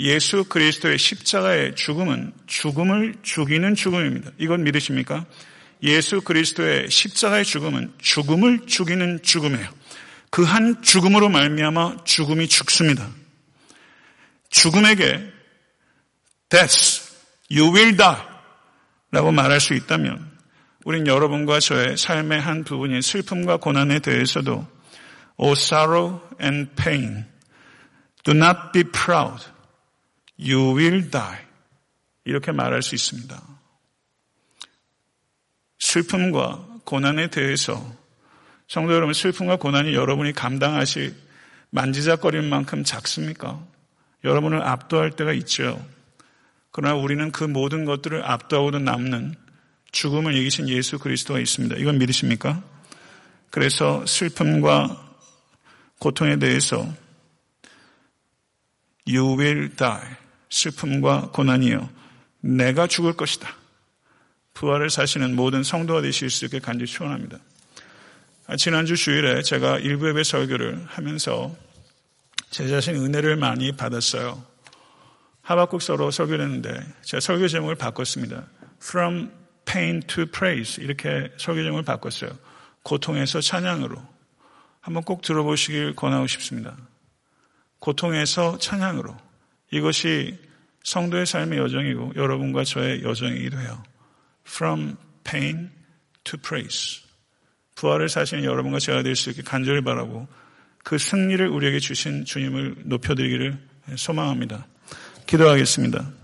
예수 0.00 0.44
그리스도의 0.44 0.98
십자가의 0.98 1.76
죽음은 1.76 2.32
죽음을 2.46 3.14
죽이는 3.22 3.74
죽음입니다. 3.74 4.30
이건 4.38 4.64
믿으십니까? 4.64 5.26
예수 5.82 6.20
그리스도의 6.20 6.90
십자가의 6.90 7.44
죽음은 7.44 7.94
죽음을 7.98 8.66
죽이는 8.66 9.22
죽음이에요. 9.22 9.82
그 10.30 10.44
한 10.44 10.80
죽음으로 10.82 11.28
말미암아 11.28 12.04
죽음이 12.04 12.48
죽습니다. 12.48 13.08
죽음에게 14.48 15.30
death, 16.48 17.02
you 17.50 17.70
will 17.74 17.96
die 17.96 18.16
라고 19.10 19.30
말할 19.30 19.60
수 19.60 19.74
있다면 19.74 20.31
우린 20.84 21.06
여러분과 21.06 21.60
저의 21.60 21.96
삶의 21.96 22.40
한 22.40 22.64
부분인 22.64 23.00
슬픔과 23.00 23.58
고난에 23.58 24.00
대해서도 24.00 24.66
O 25.36 25.52
sorrow 25.52 26.20
and 26.40 26.70
pain, 26.74 27.24
do 28.24 28.34
not 28.34 28.72
be 28.72 28.84
proud. 28.84 29.44
You 30.38 30.76
will 30.76 31.10
die. 31.10 31.38
이렇게 32.24 32.52
말할 32.52 32.82
수 32.82 32.94
있습니다. 32.94 33.40
슬픔과 35.78 36.66
고난에 36.84 37.28
대해서 37.28 37.84
성도 38.68 38.94
여러분 38.94 39.12
슬픔과 39.12 39.56
고난이 39.56 39.94
여러분이 39.94 40.32
감당하실 40.32 41.14
만지작거릴 41.70 42.42
만큼 42.42 42.84
작습니까? 42.84 43.64
여러분을 44.24 44.62
압도할 44.62 45.10
때가 45.10 45.32
있죠. 45.34 45.84
그러나 46.70 46.94
우리는 46.94 47.30
그 47.32 47.44
모든 47.44 47.84
것들을 47.84 48.24
압도하고도 48.24 48.78
남는 48.78 49.34
죽음을 49.92 50.34
이기신 50.34 50.68
예수 50.68 50.98
그리스도가 50.98 51.38
있습니다. 51.38 51.76
이건 51.76 51.98
믿으십니까? 51.98 52.62
그래서 53.50 54.04
슬픔과 54.06 55.16
고통에 55.98 56.38
대해서 56.38 56.78
You 59.06 59.38
will 59.38 59.76
die. 59.76 60.00
슬픔과 60.50 61.30
고난이요. 61.32 61.88
내가 62.40 62.86
죽을 62.86 63.12
것이다. 63.14 63.54
부활을 64.54 64.90
사시는 64.90 65.34
모든 65.36 65.62
성도가 65.62 66.02
되실 66.02 66.30
수 66.30 66.44
있게 66.44 66.58
간절히 66.58 66.90
축원합니다. 66.90 67.38
지난주 68.58 68.96
주일에 68.96 69.42
제가 69.42 69.78
일부 69.78 70.08
예배 70.08 70.24
설교를 70.24 70.84
하면서 70.86 71.54
제 72.50 72.68
자신 72.68 72.96
은혜를 72.96 73.36
많이 73.36 73.72
받았어요. 73.72 74.44
하박국서로 75.42 76.10
설교를 76.10 76.44
했는데 76.44 76.80
제가 77.02 77.20
설교 77.20 77.48
제목을 77.48 77.76
바꿨습니다. 77.76 78.46
From 78.82 79.30
pain 79.64 80.00
to 80.02 80.26
praise 80.26 80.82
이렇게 80.82 81.30
설교 81.38 81.62
제목을 81.62 81.84
바꿨어요. 81.84 82.30
고통에서 82.82 83.40
찬양으로 83.40 83.96
한번 84.80 85.02
꼭 85.04 85.22
들어보시길 85.22 85.94
권하고 85.94 86.26
싶습니다. 86.26 86.76
고통에서 87.78 88.58
찬양으로 88.58 89.16
이것이 89.70 90.38
성도의 90.84 91.26
삶의 91.26 91.58
여정이고 91.58 92.14
여러분과 92.16 92.64
저의 92.64 93.02
여정이기도 93.02 93.58
해요. 93.58 93.82
From 94.46 94.96
pain 95.24 95.70
to 96.24 96.38
praise. 96.40 97.02
부활을 97.74 98.08
사시는 98.08 98.44
여러분과 98.44 98.78
제가 98.78 99.02
될 99.02 99.16
수 99.16 99.30
있게 99.30 99.42
간절히 99.42 99.82
바라고 99.82 100.28
그 100.84 100.98
승리를 100.98 101.46
우리에게 101.46 101.78
주신 101.78 102.24
주님을 102.24 102.76
높여드리기를 102.84 103.58
소망합니다. 103.96 104.66
기도하겠습니다. 105.26 106.21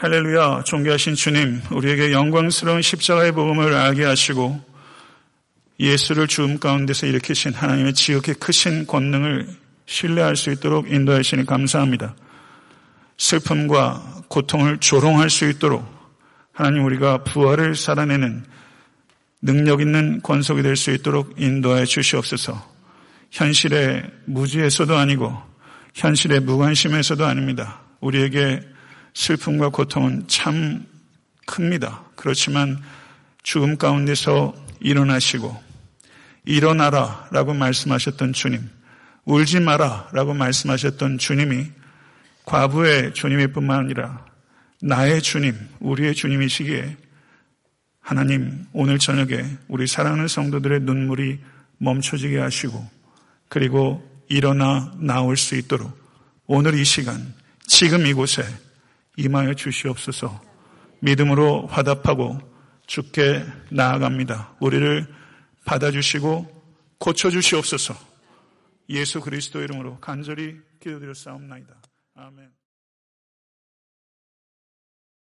할렐루야, 0.00 0.62
존귀하신 0.64 1.14
주님, 1.14 1.60
우리에게 1.72 2.10
영광스러운 2.10 2.80
십자가의 2.80 3.32
복음을 3.32 3.74
알게 3.74 4.02
하시고 4.04 4.58
예수를 5.78 6.26
죽음 6.26 6.58
가운데서 6.58 7.06
일으키신 7.06 7.52
하나님의 7.52 7.92
지극히 7.92 8.32
크신 8.32 8.86
권능을 8.86 9.46
신뢰할 9.84 10.36
수 10.36 10.50
있도록 10.52 10.90
인도하시니 10.90 11.44
감사합니다. 11.44 12.16
슬픔과 13.18 14.22
고통을 14.28 14.78
조롱할 14.78 15.28
수 15.28 15.46
있도록 15.50 15.86
하나님 16.54 16.86
우리가 16.86 17.22
부활을 17.24 17.74
살아내는 17.74 18.46
능력 19.42 19.82
있는 19.82 20.22
권속이 20.22 20.62
될 20.62 20.76
수 20.76 20.92
있도록 20.92 21.34
인도하여 21.36 21.84
주시옵소서. 21.84 22.72
현실의 23.32 24.10
무지에서도 24.24 24.96
아니고 24.96 25.36
현실의 25.92 26.40
무관심에서도 26.40 27.22
아닙니다. 27.22 27.82
우리에게 28.00 28.69
슬픔과 29.14 29.70
고통은 29.70 30.26
참 30.28 30.86
큽니다. 31.46 32.04
그렇지만 32.16 32.78
죽음 33.42 33.76
가운데서 33.76 34.54
일어나시고 34.80 35.70
일어나라 36.44 37.28
라고 37.30 37.54
말씀하셨던 37.54 38.32
주님, 38.32 38.68
울지 39.24 39.60
마라 39.60 40.08
라고 40.12 40.34
말씀하셨던 40.34 41.18
주님이 41.18 41.66
과부의 42.44 43.14
주님일 43.14 43.52
뿐만 43.52 43.80
아니라 43.80 44.24
나의 44.82 45.22
주님, 45.22 45.54
우리의 45.80 46.14
주님이시기에 46.14 46.96
하나님 48.00 48.66
오늘 48.72 48.98
저녁에 48.98 49.44
우리 49.68 49.86
사랑하는 49.86 50.26
성도들의 50.26 50.80
눈물이 50.80 51.38
멈춰지게 51.78 52.38
하시고 52.38 52.88
그리고 53.48 54.06
일어나 54.28 54.92
나올 54.98 55.36
수 55.36 55.56
있도록 55.56 55.96
오늘 56.46 56.74
이 56.74 56.84
시간 56.84 57.34
지금 57.66 58.06
이곳에 58.06 58.44
임하여 59.20 59.54
주시옵소서 59.54 60.40
믿음으로 61.00 61.66
화답하고 61.66 62.38
죽게 62.86 63.44
나아갑니다. 63.70 64.56
우리를 64.60 65.06
받아주시고 65.64 66.62
고쳐주시옵소서 66.98 67.94
예수 68.88 69.20
그리스도 69.20 69.60
이름으로 69.60 70.00
간절히 70.00 70.56
기도드렸사옵나이다. 70.80 71.74
아멘. 72.16 72.59